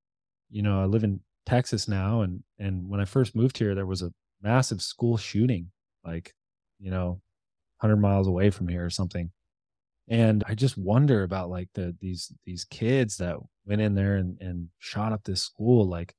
[0.49, 3.85] you know, I live in Texas now and and when I first moved here, there
[3.85, 5.71] was a massive school shooting,
[6.05, 6.33] like,
[6.79, 7.21] you know,
[7.77, 9.31] hundred miles away from here or something.
[10.09, 14.37] And I just wonder about like the these these kids that went in there and,
[14.39, 15.87] and shot up this school.
[15.87, 16.15] Like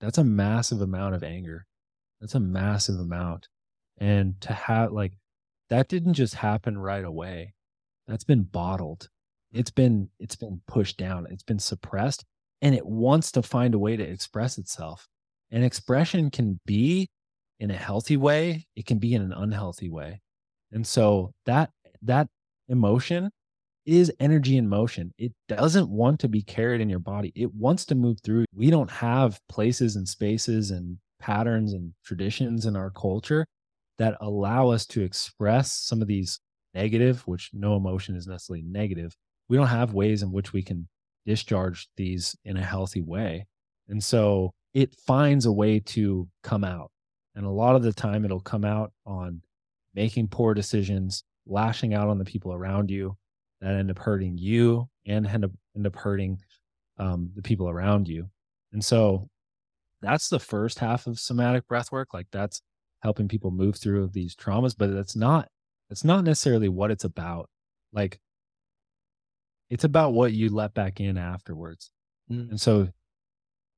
[0.00, 1.66] that's a massive amount of anger.
[2.20, 3.48] That's a massive amount.
[3.98, 5.18] And to have like
[5.70, 7.54] that didn't just happen right away.
[8.06, 9.08] That's been bottled.
[9.56, 11.26] It's been it's been pushed down.
[11.30, 12.24] It's been suppressed
[12.62, 15.08] and it wants to find a way to express itself.
[15.50, 17.08] And expression can be
[17.58, 20.20] in a healthy way, it can be in an unhealthy way.
[20.72, 21.70] And so that
[22.02, 22.28] that
[22.68, 23.30] emotion
[23.86, 25.14] is energy in motion.
[25.16, 27.32] It doesn't want to be carried in your body.
[27.34, 28.44] It wants to move through.
[28.52, 33.46] We don't have places and spaces and patterns and traditions in our culture
[33.98, 36.40] that allow us to express some of these
[36.74, 39.16] negative, which no emotion is necessarily negative.
[39.48, 40.88] We don't have ways in which we can
[41.24, 43.46] discharge these in a healthy way.
[43.88, 46.90] And so it finds a way to come out.
[47.34, 49.42] And a lot of the time it'll come out on
[49.94, 53.16] making poor decisions, lashing out on the people around you
[53.60, 56.38] that end up hurting you and end up, end up hurting
[56.98, 58.28] um, the people around you.
[58.72, 59.28] And so
[60.02, 62.12] that's the first half of somatic breath work.
[62.12, 62.60] Like that's
[63.00, 65.48] helping people move through these traumas, but that's not,
[65.90, 67.48] it's not necessarily what it's about.
[67.92, 68.20] Like
[69.70, 71.90] it's about what you let back in afterwards.
[72.30, 72.50] Mm.
[72.50, 72.88] And so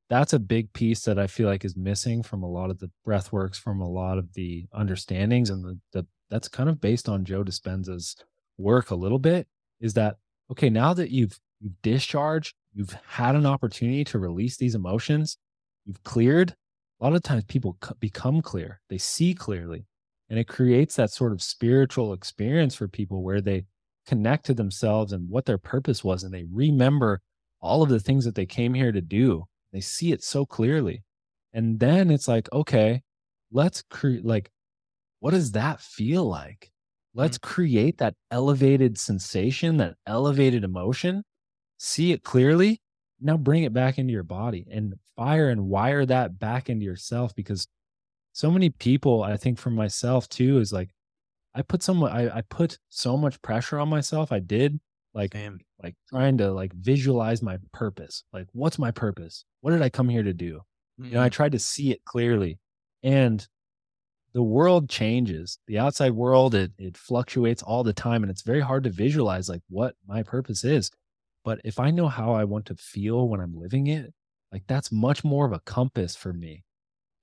[0.08, 2.90] that's a big piece that I feel like is missing from a lot of the
[3.04, 7.08] breath works, from a lot of the understandings, and the, the that's kind of based
[7.08, 8.16] on Joe Dispenza's
[8.56, 9.46] work a little bit.
[9.80, 10.16] Is that
[10.50, 10.70] okay?
[10.70, 15.38] Now that you've you've discharged, you've had an opportunity to release these emotions,
[15.84, 16.54] you've cleared.
[17.00, 19.84] A lot of times, people become clear; they see clearly,
[20.28, 23.64] and it creates that sort of spiritual experience for people where they
[24.08, 27.20] connect to themselves and what their purpose was, and they remember
[27.60, 31.02] all of the things that they came here to do they see it so clearly.
[31.52, 33.02] And then it's like, okay,
[33.52, 34.50] let's create like
[35.20, 36.70] what does that feel like?
[37.14, 37.52] Let's mm-hmm.
[37.52, 41.24] create that elevated sensation, that elevated emotion,
[41.76, 42.80] see it clearly.
[43.20, 47.34] Now bring it back into your body and fire and wire that back into yourself
[47.34, 47.66] because
[48.32, 50.90] so many people, I think for myself too, is like
[51.54, 54.32] I put some I, I put so much pressure on myself.
[54.32, 54.78] I did
[55.14, 55.58] like Damn.
[55.82, 60.08] like trying to like visualize my purpose like what's my purpose what did i come
[60.08, 60.58] here to do
[61.00, 61.06] mm-hmm.
[61.06, 61.32] you know i mm-hmm.
[61.32, 62.58] tried to see it clearly
[63.02, 63.46] and
[64.34, 68.60] the world changes the outside world it, it fluctuates all the time and it's very
[68.60, 70.90] hard to visualize like what my purpose is
[71.44, 74.12] but if i know how i want to feel when i'm living it
[74.52, 76.62] like that's much more of a compass for me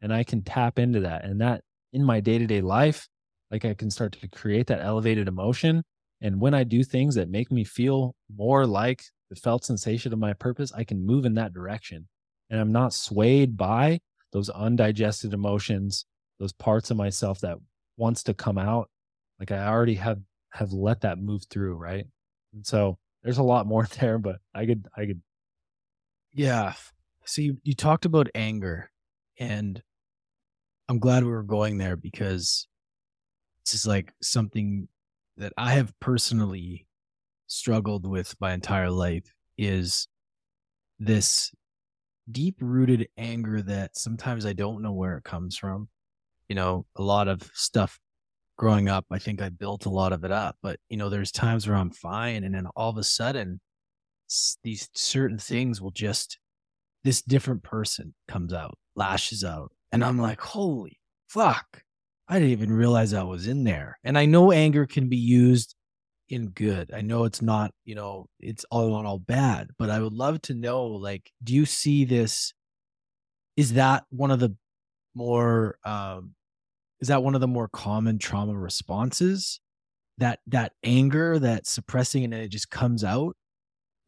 [0.01, 1.61] and i can tap into that and that
[1.93, 3.07] in my day-to-day life
[3.56, 5.82] like i can start to create that elevated emotion
[6.22, 10.20] and when I do things that make me feel more like the felt sensation of
[10.20, 12.08] my purpose, I can move in that direction.
[12.49, 13.99] And I'm not swayed by
[14.32, 16.06] those undigested emotions,
[16.39, 17.58] those parts of myself that
[17.97, 18.89] wants to come out.
[19.39, 20.20] Like I already have
[20.51, 22.06] have let that move through, right?
[22.53, 25.22] And so there's a lot more there, but I could I could
[26.34, 26.74] Yeah.
[27.26, 28.91] So you, you talked about anger
[29.39, 29.82] and
[30.88, 32.68] I'm glad we were going there because
[33.66, 34.88] this is like something
[35.38, 36.86] that I have personally
[37.47, 40.07] struggled with my entire life is
[40.99, 41.51] this
[42.32, 45.89] deep rooted anger that sometimes I don't know where it comes from.
[46.47, 47.99] You know, a lot of stuff
[48.57, 51.32] growing up, I think I built a lot of it up, but you know, there's
[51.32, 53.59] times where I'm fine and then all of a sudden
[54.63, 56.39] these certain things will just
[57.03, 61.84] this different person comes out, lashes out, and I'm like, "Holy fuck."
[62.28, 63.99] I didn't even realize I was in there.
[64.03, 65.76] And I know anger can be used
[66.30, 66.91] in good.
[66.93, 70.41] I know it's not, you know, it's all not all bad, but I would love
[70.43, 72.53] to know like do you see this
[73.55, 74.55] is that one of the
[75.13, 76.34] more um
[77.01, 79.59] is that one of the more common trauma responses?
[80.17, 83.36] That that anger, that suppressing and it just comes out?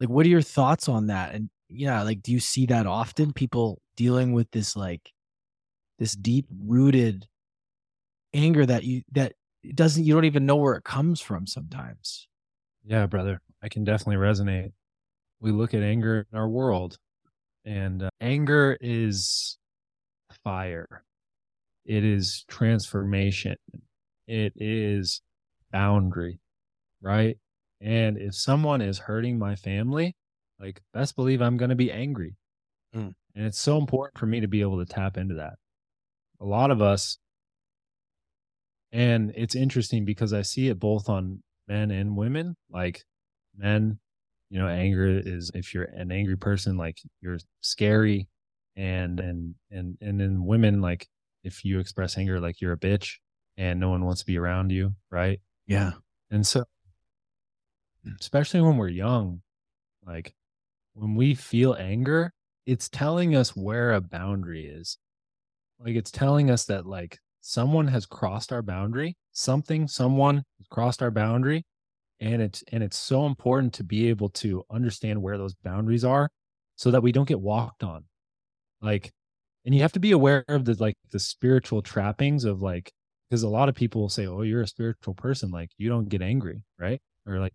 [0.00, 1.34] Like what are your thoughts on that?
[1.34, 5.12] And yeah, like do you see that often people dealing with this like
[5.98, 7.28] this deep rooted
[8.34, 12.28] anger that you that it doesn't you don't even know where it comes from sometimes.
[12.84, 14.72] Yeah, brother, I can definitely resonate.
[15.40, 16.98] We look at anger in our world,
[17.64, 19.58] and uh, anger is
[20.44, 21.04] fire.
[21.84, 23.56] It is transformation.
[24.26, 25.22] It is
[25.72, 26.40] boundary,
[27.00, 27.38] right?
[27.80, 30.14] And if someone is hurting my family,
[30.60, 32.36] like best believe I'm going to be angry.
[32.94, 33.14] Mm.
[33.34, 35.54] And it's so important for me to be able to tap into that.
[36.40, 37.18] A lot of us
[38.92, 42.56] and it's interesting because I see it both on men and women.
[42.70, 43.04] Like
[43.56, 43.98] men,
[44.50, 48.28] you know, anger is if you're an angry person, like you're scary.
[48.76, 51.08] And and and and then women, like
[51.42, 53.16] if you express anger, like you're a bitch
[53.56, 55.40] and no one wants to be around you, right?
[55.66, 55.92] Yeah.
[56.30, 56.64] And so
[58.20, 59.42] especially when we're young,
[60.06, 60.32] like
[60.94, 62.32] when we feel anger,
[62.66, 64.98] it's telling us where a boundary is.
[65.80, 67.18] Like it's telling us that like
[67.48, 71.64] someone has crossed our boundary, something, someone has crossed our boundary.
[72.20, 76.28] And it's and it's so important to be able to understand where those boundaries are
[76.76, 78.04] so that we don't get walked on.
[78.82, 79.12] Like
[79.64, 82.92] and you have to be aware of the like the spiritual trappings of like
[83.30, 86.08] because a lot of people will say, "Oh, you're a spiritual person, like you don't
[86.08, 87.54] get angry, right?" Or like,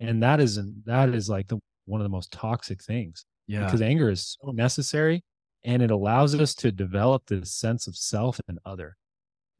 [0.00, 3.24] and that isn't that is like the one of the most toxic things.
[3.46, 5.22] Yeah, because anger is so necessary,
[5.64, 8.96] and it allows us to develop this sense of self and other,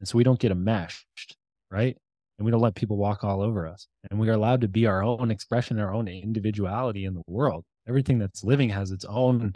[0.01, 1.37] and so we don't get enmeshed,
[1.69, 1.95] right?
[2.37, 4.87] And we don't let people walk all over us, and we are allowed to be
[4.87, 7.63] our own expression, our own individuality in the world.
[7.87, 9.53] Everything that's living has its own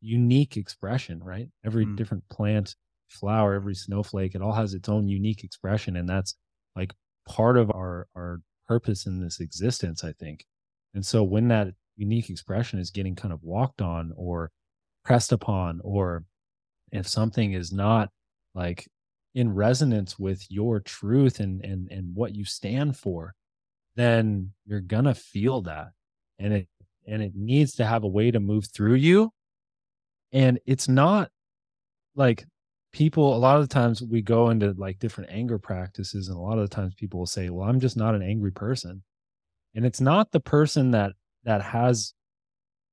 [0.00, 1.48] unique expression, right?
[1.64, 1.94] Every mm.
[1.96, 2.74] different plant
[3.08, 5.96] flower, every snowflake, it all has its own unique expression.
[5.96, 6.34] And that's
[6.74, 6.92] like
[7.28, 10.44] part of our, our purpose in this existence, I think.
[10.94, 14.50] And so when that unique expression is getting kind of walked on or
[15.04, 16.24] pressed upon, or
[16.92, 18.10] if something is not
[18.54, 18.88] like
[19.36, 23.34] in resonance with your truth and, and, and what you stand for,
[23.94, 25.88] then you're gonna feel that.
[26.38, 26.68] And it,
[27.06, 29.30] and it needs to have a way to move through you.
[30.32, 31.30] And it's not
[32.14, 32.46] like
[32.94, 36.40] people a lot of the times we go into like different anger practices and a
[36.40, 39.02] lot of the times people will say well i'm just not an angry person
[39.74, 41.12] and it's not the person that
[41.44, 42.14] that has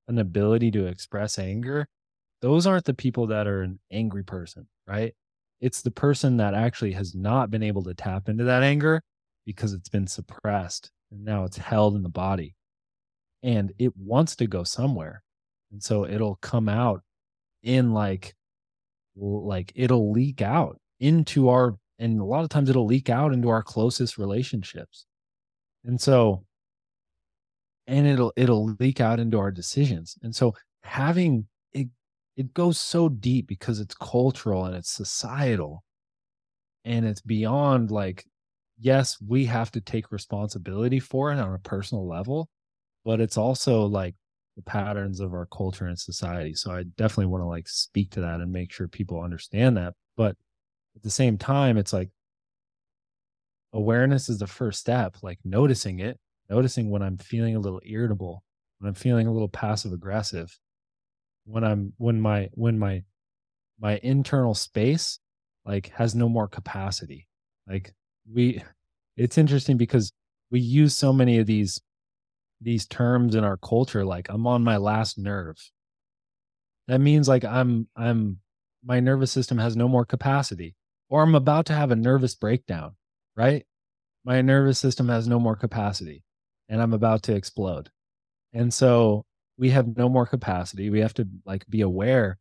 [0.10, 1.88] an ability to express anger
[2.42, 5.14] those aren't the people that are an angry person right
[5.64, 9.02] it's the person that actually has not been able to tap into that anger
[9.46, 12.54] because it's been suppressed and now it's held in the body.
[13.44, 15.24] And it wants to go somewhere.
[15.72, 17.02] And so it'll come out
[17.62, 18.36] in like
[19.16, 23.48] like it'll leak out into our and a lot of times it'll leak out into
[23.48, 25.06] our closest relationships.
[25.86, 26.44] And so
[27.88, 30.18] and it'll it'll leak out into our decisions.
[30.24, 31.48] And so having
[32.36, 35.84] it goes so deep because it's cultural and it's societal
[36.86, 38.26] and it's beyond like
[38.80, 42.50] yes we have to take responsibility for it on a personal level
[43.06, 44.16] but it's also like
[44.56, 46.54] the patterns of our culture and society.
[46.54, 49.94] So I definitely want to like speak to that and make sure people understand that.
[50.16, 50.36] But
[50.96, 52.10] at the same time, it's like
[53.74, 56.20] awareness is the first step, like noticing it,
[56.50, 58.44] noticing when I'm feeling a little irritable,
[58.80, 60.58] when I'm feeling a little passive aggressive,
[61.46, 63.04] when I'm when my when my
[63.80, 65.20] my internal space
[65.66, 67.28] like has no more capacity.
[67.68, 67.94] Like
[68.32, 68.62] we
[69.18, 70.12] it's interesting because
[70.52, 71.82] we use so many of these
[72.62, 75.58] these terms in our culture like i'm on my last nerve.
[76.88, 78.40] That means like i'm i'm
[78.86, 80.76] my nervous system has no more capacity
[81.10, 82.96] or i'm about to have a nervous breakdown
[83.36, 83.66] right?
[84.26, 86.24] My nervous system has no more capacity
[86.70, 87.90] and i'm about to explode.
[88.54, 89.26] And so
[89.58, 92.38] we have no more capacity we have to like be aware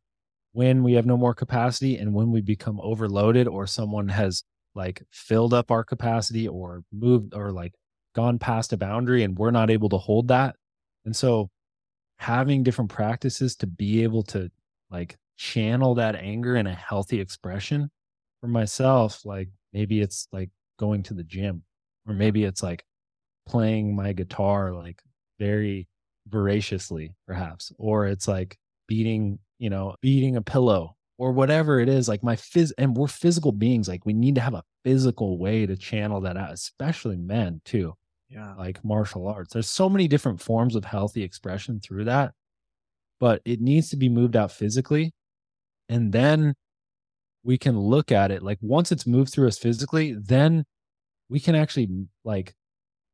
[0.52, 4.44] when we have no more capacity and when we become overloaded or someone has
[4.74, 7.72] like filled up our capacity or moved or like
[8.14, 10.56] gone past a boundary and we're not able to hold that.
[11.04, 11.50] And so
[12.18, 14.50] having different practices to be able to
[14.90, 17.90] like channel that anger in a healthy expression
[18.40, 21.64] for myself, like maybe it's like going to the gym
[22.06, 22.84] or maybe it's like
[23.46, 25.02] playing my guitar like
[25.38, 25.88] very
[26.28, 28.56] voraciously perhaps or it's like
[28.86, 33.06] beating you know beating a pillow or whatever it is like my phys and we're
[33.06, 37.16] physical beings like we need to have a physical way to channel that out especially
[37.16, 37.94] men too
[38.32, 38.54] yeah.
[38.54, 39.52] like martial arts.
[39.52, 42.32] There's so many different forms of healthy expression through that
[43.20, 45.12] but it needs to be moved out physically
[45.88, 46.54] and then
[47.44, 50.64] we can look at it like once it's moved through us physically then
[51.28, 51.88] we can actually
[52.24, 52.54] like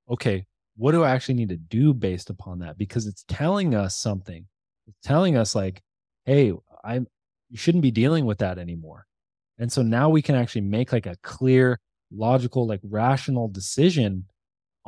[0.09, 0.47] okay
[0.79, 4.47] what do i actually need to do based upon that because it's telling us something
[4.87, 5.83] it's telling us like
[6.25, 6.53] hey
[6.85, 7.07] i'm
[7.51, 9.07] you shouldn't be dealing with that anymore
[9.59, 11.79] and so now we can actually make like a clear
[12.11, 14.25] logical like rational decision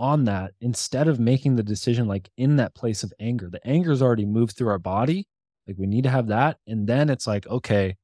[0.00, 3.50] on that instead of making the decision like in that place of anger.
[3.50, 5.26] The anger's already moved through our body.
[5.66, 6.56] Like we need to have that.
[6.66, 7.96] And then it's like, okay,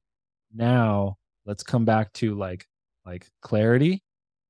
[0.53, 2.67] now let's come back to like
[3.03, 4.03] like clarity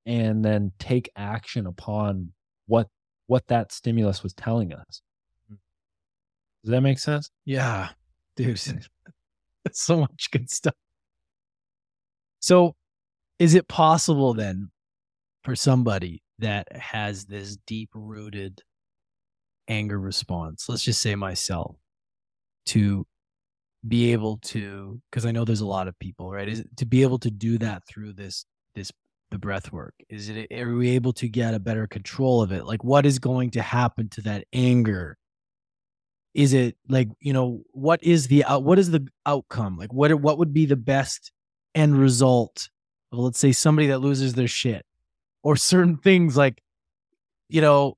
[0.05, 2.33] and then take action upon
[2.65, 2.89] what
[3.27, 5.01] what that stimulus was telling us.
[5.51, 5.57] Mm.
[6.63, 7.29] Does that make sense?
[7.45, 7.89] Yeah.
[8.35, 8.59] Dude.
[9.71, 10.75] so much good stuff.
[12.39, 12.75] So
[13.39, 14.71] is it possible then
[15.43, 18.61] for somebody that has this deep rooted
[19.67, 21.75] anger response, let's just say myself,
[22.67, 23.05] to
[23.87, 26.47] be able to because I know there's a lot of people, right?
[26.47, 28.91] Is to be able to do that through this this
[29.31, 29.93] the breath work?
[30.09, 32.65] Is it are we able to get a better control of it?
[32.65, 35.17] Like what is going to happen to that anger?
[36.33, 39.77] Is it like, you know, what is the uh, what is the outcome?
[39.77, 41.31] Like what what would be the best
[41.75, 42.69] end result
[43.11, 44.85] of let's say somebody that loses their shit
[45.43, 46.61] or certain things like
[47.49, 47.97] you know,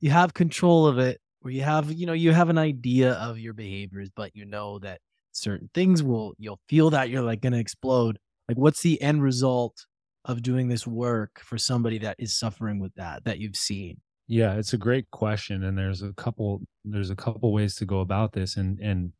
[0.00, 3.38] you have control of it where you have, you know, you have an idea of
[3.38, 5.00] your behaviors, but you know that
[5.32, 8.18] certain things will you'll feel that you're like going to explode.
[8.48, 9.86] Like what's the end result
[10.24, 14.00] of doing this work for somebody that is suffering with that that you've seen?
[14.26, 18.00] Yeah, it's a great question and there's a couple there's a couple ways to go
[18.00, 19.12] about this and and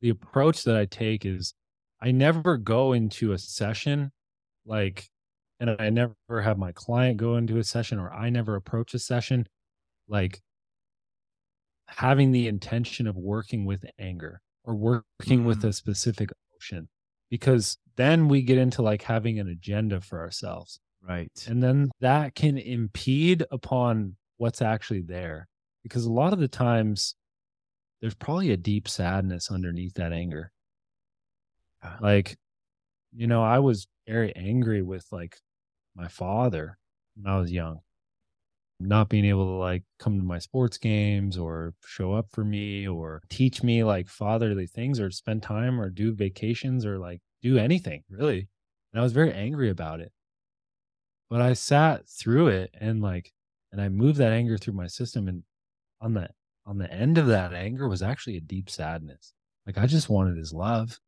[0.00, 1.54] the approach that I take is
[2.00, 4.10] I never go into a session
[4.66, 5.08] like
[5.60, 8.98] and I never have my client go into a session or I never approach a
[8.98, 9.46] session
[10.08, 10.40] like
[11.86, 15.04] having the intention of working with anger or working
[15.40, 15.46] mm-hmm.
[15.46, 16.88] with a specific emotion
[17.32, 20.78] because then we get into like having an agenda for ourselves.
[21.02, 21.32] Right.
[21.48, 25.48] And then that can impede upon what's actually there
[25.82, 27.14] because a lot of the times
[28.02, 30.52] there's probably a deep sadness underneath that anger.
[31.82, 32.36] Uh, like
[33.16, 35.36] you know i was very angry with like
[35.96, 36.78] my father
[37.16, 37.80] when i was young
[38.86, 42.86] not being able to like come to my sports games or show up for me
[42.86, 47.58] or teach me like fatherly things or spend time or do vacations or like do
[47.58, 48.48] anything really.
[48.92, 50.12] And I was very angry about it.
[51.30, 53.32] But I sat through it and like,
[53.72, 55.28] and I moved that anger through my system.
[55.28, 55.42] And
[56.00, 56.28] on the,
[56.66, 59.32] on the end of that anger was actually a deep sadness.
[59.66, 60.98] Like I just wanted his love.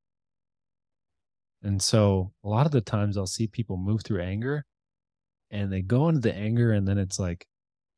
[1.63, 4.65] And so a lot of the times I'll see people move through anger
[5.51, 7.47] and they go into the anger and then it's like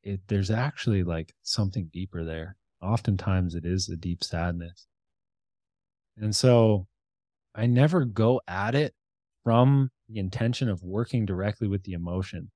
[0.07, 2.55] it there's actually like something deeper there.
[2.81, 4.87] Oftentimes it is a deep sadness.
[6.17, 6.87] And so
[7.53, 8.93] I never go at it
[9.43, 12.51] from the intention of working directly with the emotion.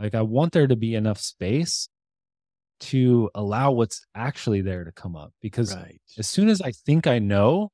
[0.00, 1.88] Like I want there to be enough space
[2.80, 6.00] to allow what's actually there to come up because right.
[6.18, 7.70] as soon as I think I know,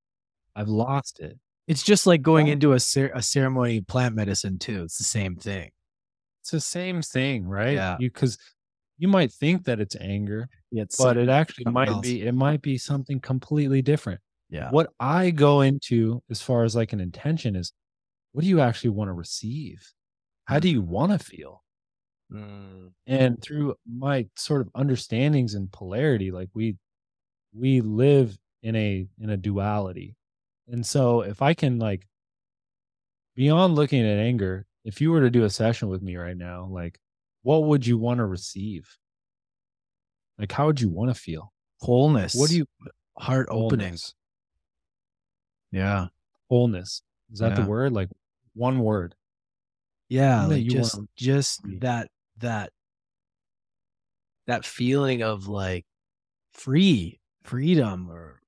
[0.55, 1.39] I've lost it.
[1.69, 4.83] It's just like going into a, cer- a ceremony plant medicine too.
[4.83, 5.71] It's the same thing.
[6.43, 7.75] It's the same thing, right?
[7.75, 7.97] Yeah.
[7.99, 8.39] Because
[9.01, 12.07] you might think that it's anger, yeah, it's but it actually might else.
[12.07, 14.21] be it might be something completely different.
[14.51, 14.71] Yeah.
[14.71, 17.73] What I go into as far as like an intention is
[18.33, 19.91] what do you actually want to receive?
[20.45, 21.65] How do you want to feel?
[22.31, 22.91] Mm.
[23.07, 26.77] And through my sort of understandings and polarity, like we
[27.55, 30.15] we live in a in a duality.
[30.69, 32.07] And so if I can like
[33.35, 36.67] beyond looking at anger, if you were to do a session with me right now,
[36.71, 36.99] like
[37.43, 38.89] what would you want to receive?
[40.39, 41.53] Like, how would you want to feel?
[41.81, 42.35] Wholeness.
[42.35, 42.67] What do you,
[43.19, 44.15] heart openings.
[45.73, 46.07] Yeah.
[46.49, 47.03] Wholeness.
[47.33, 47.63] Is that yeah.
[47.63, 47.93] the word?
[47.93, 48.09] Like
[48.55, 49.15] one word.
[50.09, 50.47] Yeah.
[50.47, 52.71] Like just, just that, that,
[54.47, 55.85] that feeling of like
[56.53, 58.41] free, freedom or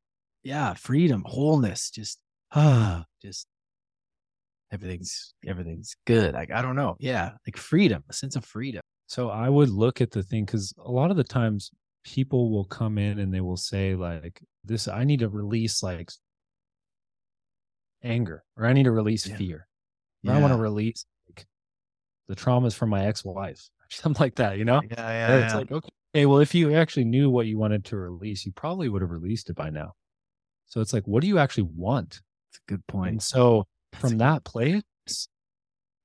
[0.43, 2.19] yeah, freedom, wholeness, just,
[2.53, 3.47] ah, just
[4.73, 6.35] everything's everything's good.
[6.35, 6.97] Like I don't know.
[6.99, 8.82] Yeah, like freedom, a sense of freedom.
[9.13, 11.71] So I would look at the thing because a lot of the times
[12.03, 16.11] people will come in and they will say like this i need to release like
[18.03, 19.37] anger or i need to release yeah.
[19.37, 19.69] fear
[20.23, 20.37] yeah.
[20.37, 21.47] i want to release like
[22.29, 25.59] the traumas from my ex-wife something like that you know yeah yeah, it's yeah.
[25.59, 29.03] like okay well if you actually knew what you wanted to release you probably would
[29.03, 29.93] have released it by now
[30.67, 33.03] so it's like what do you actually want it's a good point.
[33.03, 33.65] point and so
[33.99, 34.83] from that place,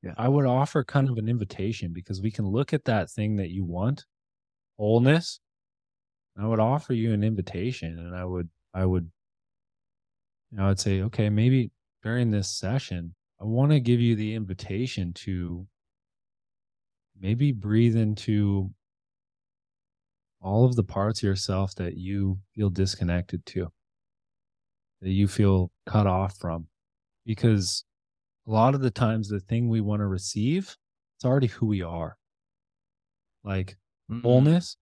[0.04, 0.14] yeah.
[0.18, 3.50] I would offer kind of an invitation because we can look at that thing that
[3.50, 4.06] you want,
[4.78, 5.40] wholeness.
[6.40, 9.10] I would offer you an invitation and I would, I would,
[10.52, 11.72] know, I would say, okay, maybe
[12.04, 15.66] during this session, I want to give you the invitation to
[17.20, 18.72] maybe breathe into
[20.42, 23.72] all of the parts of yourself that you feel disconnected to,
[25.02, 26.68] that you feel cut off from
[27.26, 27.84] because
[28.48, 30.76] a lot of the times the thing we want to receive
[31.18, 32.16] it's already who we are.
[33.44, 33.78] Like
[34.10, 34.22] mm-hmm.
[34.22, 34.78] wholeness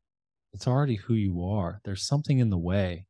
[0.53, 1.81] it's already who you are.
[1.83, 3.07] There's something in the way.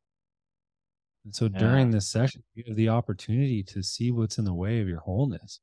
[1.26, 1.60] And so yeah.
[1.60, 4.99] during this session you have the opportunity to see what's in the way of your
[4.99, 5.60] wholeness.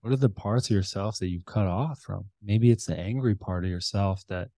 [0.00, 2.26] What are the parts of yourself that you've cut off from?
[2.42, 4.48] Maybe it's the angry part of yourself that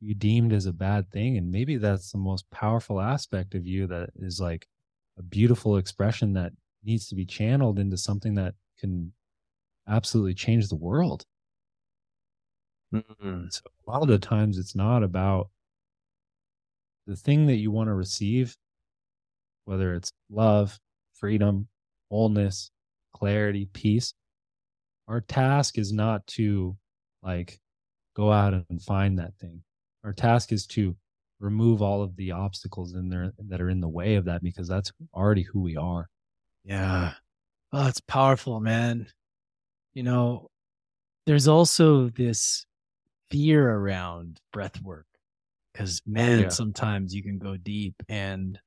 [0.00, 3.86] you deemed as a bad thing and maybe that's the most powerful aspect of you
[3.86, 4.66] that is like
[5.18, 9.12] a beautiful expression that needs to be channeled into something that can
[9.88, 11.24] absolutely change the world.
[12.94, 13.44] Mm-hmm.
[13.50, 15.48] So a lot of the times it's not about
[17.06, 18.56] the thing that you want to receive,
[19.64, 20.78] whether it's love,
[21.14, 21.68] freedom,
[22.10, 22.70] wholeness,
[23.14, 24.14] clarity, peace.
[25.08, 26.76] Our task is not to
[27.22, 27.60] like
[28.16, 29.62] go out and find that thing.
[30.04, 30.96] Our task is to
[31.40, 34.68] remove all of the obstacles in there that are in the way of that because
[34.68, 36.08] that's already who we are.
[36.64, 37.14] Yeah.
[37.72, 39.06] Oh, it's powerful, man.
[39.94, 40.50] You know,
[41.26, 42.66] there's also this
[43.30, 45.06] fear around breath work
[45.72, 46.48] because man, Yeah.
[46.48, 48.58] sometimes you can go deep and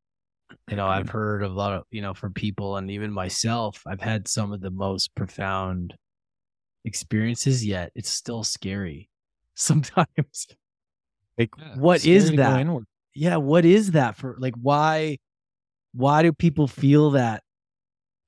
[0.69, 1.17] you know, I've mm-hmm.
[1.17, 4.61] heard a lot of, you know, from people and even myself, I've had some of
[4.61, 5.95] the most profound
[6.85, 7.91] experiences yet.
[7.95, 9.09] It's still scary
[9.55, 10.47] sometimes.
[11.37, 12.83] Like, Yeah, what is scary to go that?
[13.15, 15.17] yeah what is that for like why
[15.93, 17.43] why do people feel that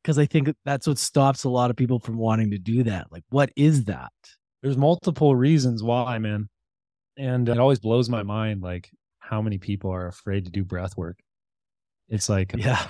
[0.05, 3.07] because i think that's what stops a lot of people from wanting to do that
[3.11, 4.11] like what is that
[4.61, 6.47] There's multiple reasons why, man.
[7.17, 10.95] And it always blows my mind like how many people are afraid to do breath
[10.95, 11.17] work.
[12.09, 12.87] It's like yeah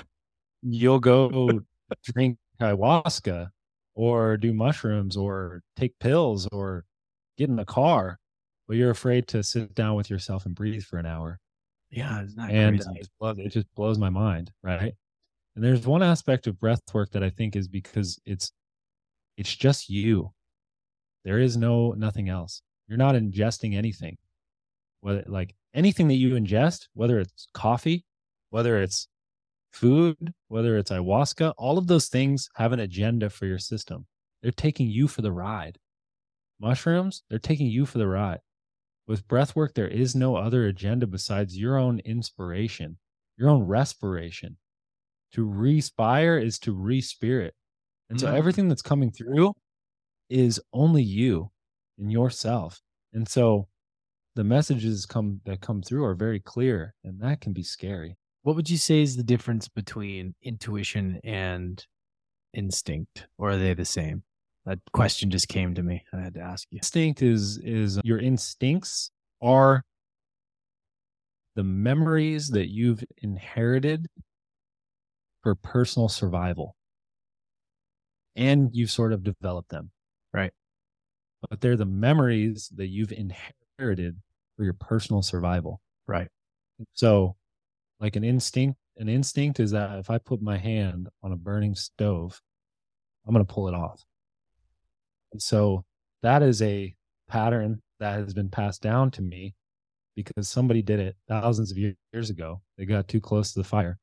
[0.61, 1.61] you'll go
[2.03, 3.49] drink ayahuasca
[3.93, 6.83] or do mushrooms or take pills or
[7.37, 8.19] get in a car,
[8.67, 11.39] but you're afraid to sit down with yourself and breathe for an hour.
[11.91, 12.89] yeah it's not and crazy.
[12.93, 14.93] it just, blows, it just blows my mind, right?
[15.55, 18.51] And there's one aspect of breath work that I think is because it's
[19.37, 20.31] it's just you.
[21.23, 22.61] There is no nothing else.
[22.87, 24.17] You're not ingesting anything.
[25.01, 28.05] Whether like anything that you ingest, whether it's coffee,
[28.49, 29.07] whether it's
[29.71, 34.05] food, whether it's ayahuasca, all of those things have an agenda for your system.
[34.41, 35.77] They're taking you for the ride.
[36.59, 38.39] Mushrooms, they're taking you for the ride.
[39.07, 42.97] With breath work, there is no other agenda besides your own inspiration,
[43.37, 44.57] your own respiration.
[45.33, 47.51] To respire is to respirit.
[48.09, 48.33] And so Mhm.
[48.37, 49.53] everything that's coming through
[50.29, 51.51] is only you
[51.97, 52.81] and yourself.
[53.13, 53.67] And so
[54.35, 58.17] the messages come that come through are very clear and that can be scary.
[58.43, 61.83] what would you say is the difference between intuition and
[62.53, 64.23] instinct or are they the same
[64.65, 68.19] that question just came to me i had to ask you Instinct is is your
[68.19, 69.09] instincts
[69.41, 69.83] are
[71.55, 74.07] the memories that you've inherited
[75.45, 76.75] for personal survival.
[78.35, 79.91] And you've sort of developed them.
[80.33, 80.51] Right.
[81.47, 84.17] But they're the memories that you've inherited
[84.57, 85.81] for your personal survival.
[86.07, 86.29] right
[86.93, 87.35] So,
[87.99, 91.75] like an instinct, an instinct is that if I put my hand on a burning
[91.75, 92.41] stove,
[93.27, 94.03] I'm going to pull it off.
[95.31, 95.85] And so
[96.23, 96.95] that is a
[97.29, 99.53] pattern that has been passed down to me
[100.15, 102.61] because somebody did it thousands of years ago.
[102.79, 103.99] They got too close to the fire.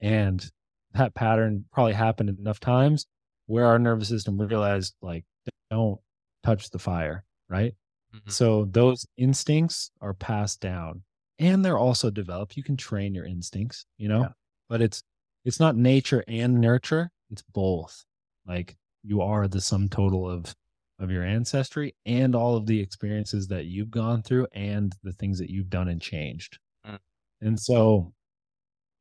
[0.00, 0.50] And
[0.94, 3.06] that pattern probably happened enough times
[3.46, 5.24] where our nervous system realized, like,
[5.70, 6.00] don't
[6.42, 7.74] touch the fire, right?
[8.14, 8.30] Mm-hmm.
[8.30, 11.02] So those instincts are passed down
[11.38, 12.56] and they're also developed.
[12.56, 14.28] You can train your instincts, you know, Yeah.
[14.68, 15.02] but it's
[15.44, 18.04] it's not nature and nurture, it's both.
[18.46, 20.54] Like you are the sum total of
[20.98, 25.38] of your ancestry and all of the experiences that you've gone through and the things
[25.38, 26.58] that you've done and changed.
[26.86, 26.98] Mm.
[27.40, 28.12] And so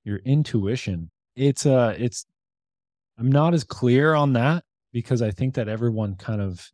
[0.03, 2.25] your intuition, it's uh it's
[3.17, 6.69] I'm not as clear on that because I think that everyone kind of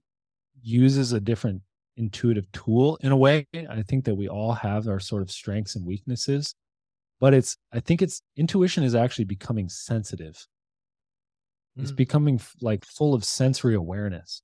[0.61, 1.61] uses a different
[1.97, 3.45] intuitive tool in a way.
[3.69, 6.55] I think that we all have our sort of strengths and weaknesses,
[7.19, 10.47] but it's, I think it's intuition is actually becoming sensitive.
[11.77, 11.95] It's Mm.
[11.95, 14.41] becoming f- like full of sensory awareness.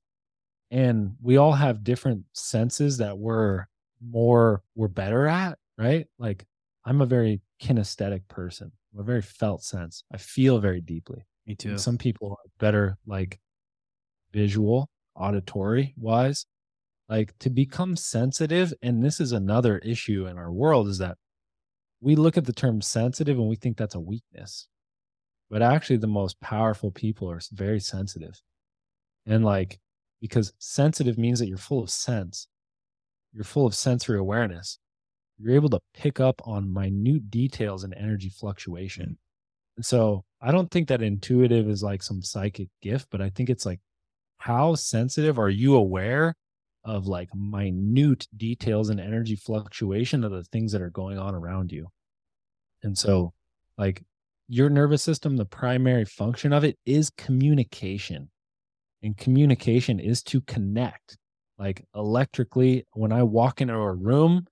[0.72, 3.66] And we all have different senses that we're
[4.02, 6.08] more, we're better at, right?
[6.18, 6.46] Like
[6.86, 10.04] I'm a very kinesthetic person, a very felt sense.
[10.12, 11.26] I feel very deeply.
[11.46, 13.40] me too And Some people are better like
[14.32, 16.46] visual, auditory wise.
[17.08, 21.18] Like to become sensitive, and this is another issue in our world, is that
[22.02, 24.68] we look at the term sensitive and we think that's a weakness.
[25.50, 28.40] But actually, the most powerful people are very sensitive.
[29.26, 29.80] And like,
[30.22, 32.48] because sensitive means that you're full of sense,
[33.34, 34.78] you're full of sensory awareness.
[35.40, 39.18] You're able to pick up on minute details and energy fluctuation.
[39.78, 43.50] And so I don't think that intuitive is like some psychic gift, but I think
[43.50, 43.80] it's like,
[44.38, 46.36] how sensitive are you aware
[46.84, 51.72] of like minute details and energy fluctuation of the things that are going on around
[51.72, 51.88] you?
[52.84, 53.34] And so,
[53.78, 54.04] like,
[54.48, 58.30] your nervous system, the primary function of it is communication.
[59.04, 61.18] And communication is to connect.
[61.58, 64.48] Like, electrically, when I walk into a room,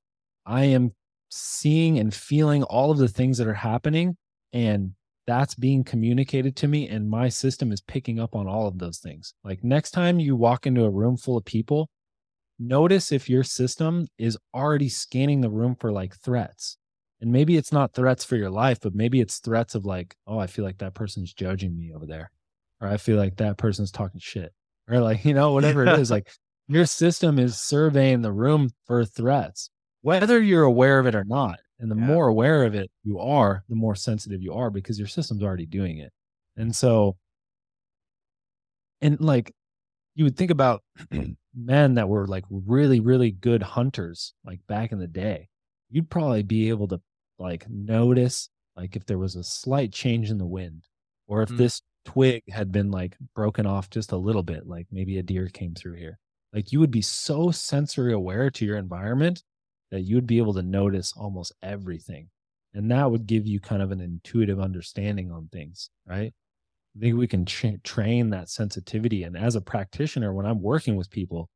[0.48, 0.94] I am
[1.30, 4.18] seeing and feeling all of the things that are happening.
[4.54, 4.94] And
[5.28, 9.00] that's being communicated to me and my system is picking up on all of those
[9.00, 9.34] things.
[9.44, 11.90] Like next time you walk into a room full of people
[12.60, 16.78] notice if your system is already scanning the room for like threats.
[17.20, 20.38] And maybe it's not threats for your life but maybe it's threats of like oh
[20.38, 22.32] i feel like that person's judging me over there
[22.80, 24.54] or i feel like that person's talking shit
[24.90, 26.12] or like you know whatever it is.
[26.12, 26.32] Like
[26.68, 29.70] your system is surveying the room for threats,
[30.02, 31.60] whether you're aware of it or not.
[31.80, 32.06] And the Yeah.
[32.08, 35.66] more aware of it you are, the more sensitive you are because your system's already
[35.68, 36.12] doing it.
[36.56, 37.18] And so,
[39.02, 39.54] and like
[40.16, 40.84] you would think about
[41.56, 45.50] men that were like really, really good hunters, like back in the day,
[45.90, 47.02] you'd probably be able to
[47.40, 50.84] like notice like if there was a slight change in the wind
[51.28, 51.58] or if Mm.
[51.58, 55.48] this twig had been like broken off just a little bit, like maybe a deer
[55.50, 56.20] came through here.
[56.54, 59.44] Like you would be so sensory aware to your environment
[59.92, 62.30] that you would be able to notice almost everything.
[62.74, 66.34] And that would give you kind of an intuitive understanding on things, right?
[66.96, 69.24] I think we can tra- train that sensitivity.
[69.24, 71.50] And as a practitioner, when I'm working with people,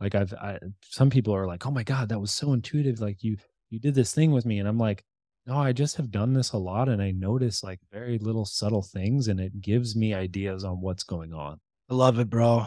[0.00, 3.00] like I've, I, some people are like, "Oh my god, that was so intuitive!
[3.00, 3.36] Like you,
[3.70, 5.04] you did this thing with me," and I'm like,
[5.46, 8.82] "No, I just have done this a lot, and I notice like very little subtle
[8.82, 12.66] things, and it gives me ideas on what's going on." I love it, bro.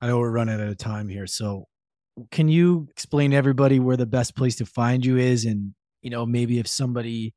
[0.00, 1.26] I know we're running out of time here.
[1.26, 1.66] So
[2.30, 5.44] can you explain to everybody where the best place to find you is?
[5.44, 7.34] And, you know, maybe if somebody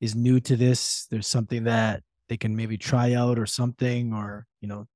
[0.00, 4.46] is new to this, there's something that they can maybe try out or something, or,
[4.60, 4.86] you know,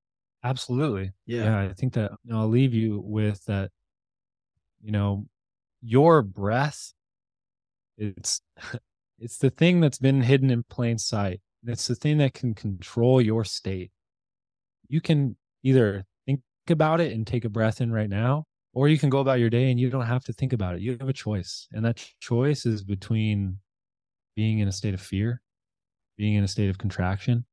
[0.43, 1.13] Absolutely.
[1.27, 1.45] yeah.
[1.45, 3.71] Yeah, I think that you know, I'll leave you with that.
[4.83, 5.27] You know,
[5.83, 6.93] your breath.
[7.99, 8.41] It's
[9.19, 11.41] it's the thing that's been hidden in plain sight.
[11.67, 13.91] It's the thing that can control your state.
[14.89, 18.99] You can either think about it and take a breath in right now, or you
[18.99, 20.81] can go about your day and you don't have to think about it.
[20.81, 23.59] You have a choice, and that choice is between
[24.37, 25.43] being in a state of fear,
[26.17, 27.45] being in a state of contraction.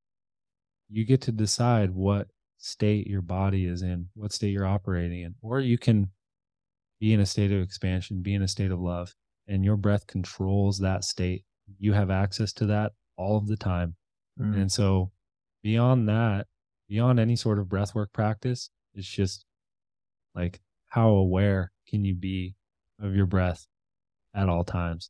[0.90, 2.28] You get to decide what
[2.60, 6.12] state your body is in, what state you're operating in, or you can
[7.00, 9.14] be in a state of expansion, be in a state of love,
[9.48, 11.44] and your breath controls that state.
[11.80, 13.96] You have access to that all of the time.
[14.40, 14.62] Mm.
[14.62, 15.12] And so,
[15.64, 16.48] beyond that,
[16.88, 19.46] beyond any sort of breathwork practice, it's just
[20.34, 22.56] like how aware can you be
[23.02, 23.68] of your breath
[24.34, 25.10] at all times?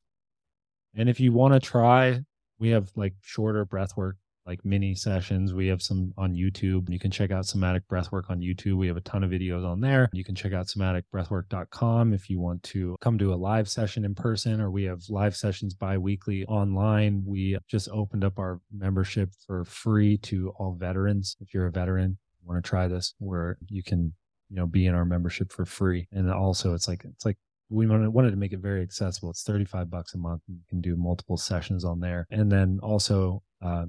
[0.96, 2.22] And if you want to try,
[2.60, 4.14] we have like shorter breathwork
[4.48, 5.54] like mini sessions.
[5.54, 6.90] We have some on YouTube.
[6.90, 8.78] You can check out somatic breathwork on YouTube.
[8.78, 10.10] We have a ton of videos on there.
[10.14, 14.16] You can check out somaticbreathwork.com if you want to come to a live session in
[14.16, 17.24] person, or we have live sessions bi weekly online.
[17.26, 21.36] We just opened up our membership for free to all veterans.
[21.42, 22.18] If you're a veteran,
[22.48, 24.14] want to try this, where you can,
[24.50, 26.08] you know, be in our membership for free.
[26.12, 27.38] And also, it's like, it's like,
[27.70, 29.30] we wanted, to make it very accessible.
[29.30, 30.42] It's 35 bucks a month.
[30.48, 32.26] You can do multiple sessions on there.
[32.32, 33.88] And then also, uh,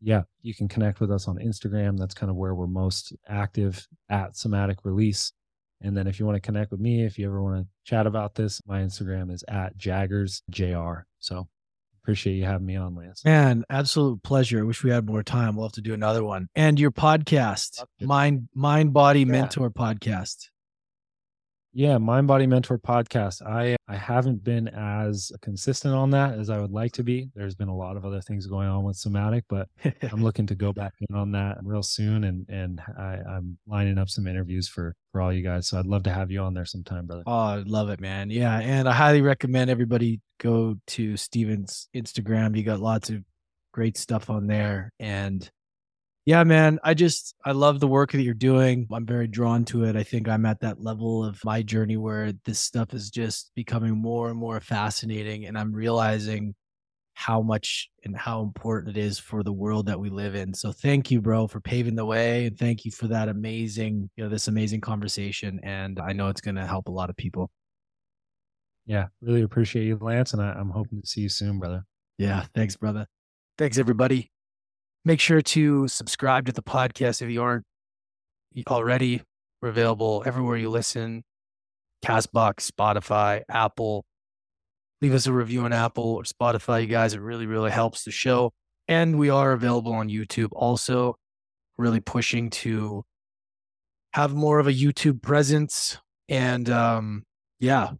[0.00, 1.98] yeah, you can connect with us on Instagram.
[1.98, 5.32] That's kind of where we're most active at Somatic Release.
[5.80, 8.06] And then if you want to connect with me, if you ever want to chat
[8.06, 11.06] about this, my Instagram is at Jaggers JR.
[11.20, 11.48] So
[12.04, 13.24] appreciate you having me on, Lance.
[13.24, 14.60] Man, absolute pleasure.
[14.60, 15.56] I wish we had more time.
[15.56, 16.48] We'll have to do another one.
[16.54, 19.24] And your podcast, Mind Mind Body Yeah.
[19.26, 20.50] Mentor podcast.
[21.76, 23.44] Yeah, Mind Body Mentor podcast.
[23.44, 27.28] I uh, I haven't been as consistent on that as I would like to be.
[27.34, 30.54] There's been a lot of other things going on with somatic, but I'm looking to
[30.54, 34.68] go back in on that real soon, and and I, I'm lining up some interviews
[34.68, 35.66] for for all you guys.
[35.66, 37.24] So I'd love to have you on there sometime, brother.
[37.26, 38.30] Oh, I love it, man.
[38.30, 38.56] Yeah.
[38.58, 42.56] And I highly recommend everybody go to Steven's Instagram.
[42.56, 43.24] You got lots of
[43.72, 44.92] great stuff on there.
[45.00, 45.50] And
[46.26, 48.86] yeah, man, I just, I love the work that you're doing.
[48.90, 49.94] I'm very drawn to it.
[49.94, 53.96] I think I'm at that level of my journey where this stuff is just becoming
[53.96, 55.44] more and more fascinating.
[55.44, 56.54] And I'm realizing
[57.12, 60.52] how much and how important it is for the world that we live in.
[60.54, 62.46] So thank you, bro, for paving the way.
[62.46, 65.60] And thank you for that amazing, you know, this amazing conversation.
[65.62, 67.50] And I know it's going to help a lot of people.
[68.86, 71.84] Yeah, really appreciate you, Lance, and I, I'm hoping to see you soon, brother.
[72.18, 72.44] Yeah.
[72.54, 73.06] Thanks, brother.
[73.56, 74.33] Thanks, everybody.
[75.04, 77.64] Make sure to subscribe to the podcast if you aren't
[78.68, 79.22] already.
[79.60, 81.24] We're available everywhere you listen
[82.04, 84.04] Castbox, Spotify, Apple.
[85.00, 87.14] Leave us a review on Apple or Spotify, you guys.
[87.14, 88.52] It really, really helps the show.
[88.88, 91.16] And we are available on YouTube also.
[91.76, 93.04] Really pushing to
[94.12, 95.98] have more of a YouTube presence.
[96.28, 97.24] And um,
[97.58, 97.90] yeah,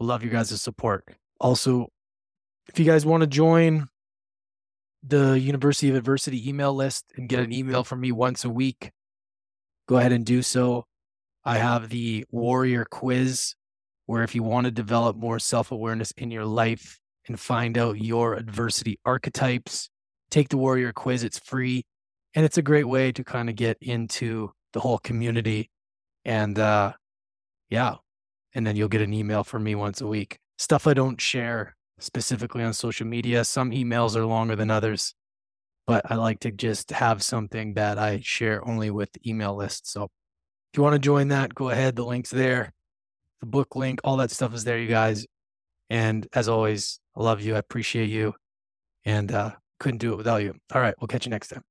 [0.00, 1.04] love you guys' support.
[1.40, 1.88] Also,
[2.68, 3.88] if you guys want to join
[5.02, 8.92] the University of Adversity email list and get an email from me once a week,
[9.88, 10.84] go ahead and do so.
[11.44, 13.54] I have the Warrior Quiz,
[14.06, 18.00] where if you want to develop more self awareness in your life and find out
[18.00, 19.90] your adversity archetypes,
[20.30, 21.24] take the Warrior Quiz.
[21.24, 21.84] It's free
[22.34, 25.70] and it's a great way to kind of get into the whole community.
[26.24, 26.92] And uh,
[27.68, 27.96] yeah,
[28.54, 30.38] and then you'll get an email from me once a week.
[30.58, 33.44] Stuff I don't share specifically on social media.
[33.44, 35.14] Some emails are longer than others,
[35.86, 39.90] but I like to just have something that I share only with email list.
[39.90, 40.04] So
[40.72, 41.96] If you want to join that, go ahead.
[41.96, 42.72] The link's there.
[43.40, 45.26] The book link, all that stuff is there, you guys.
[45.90, 47.54] And as always, I love you.
[47.56, 48.34] I appreciate you.
[49.04, 50.54] And uh, couldn't do it without you.
[50.74, 50.94] All right.
[51.00, 51.62] We'll catch you next time.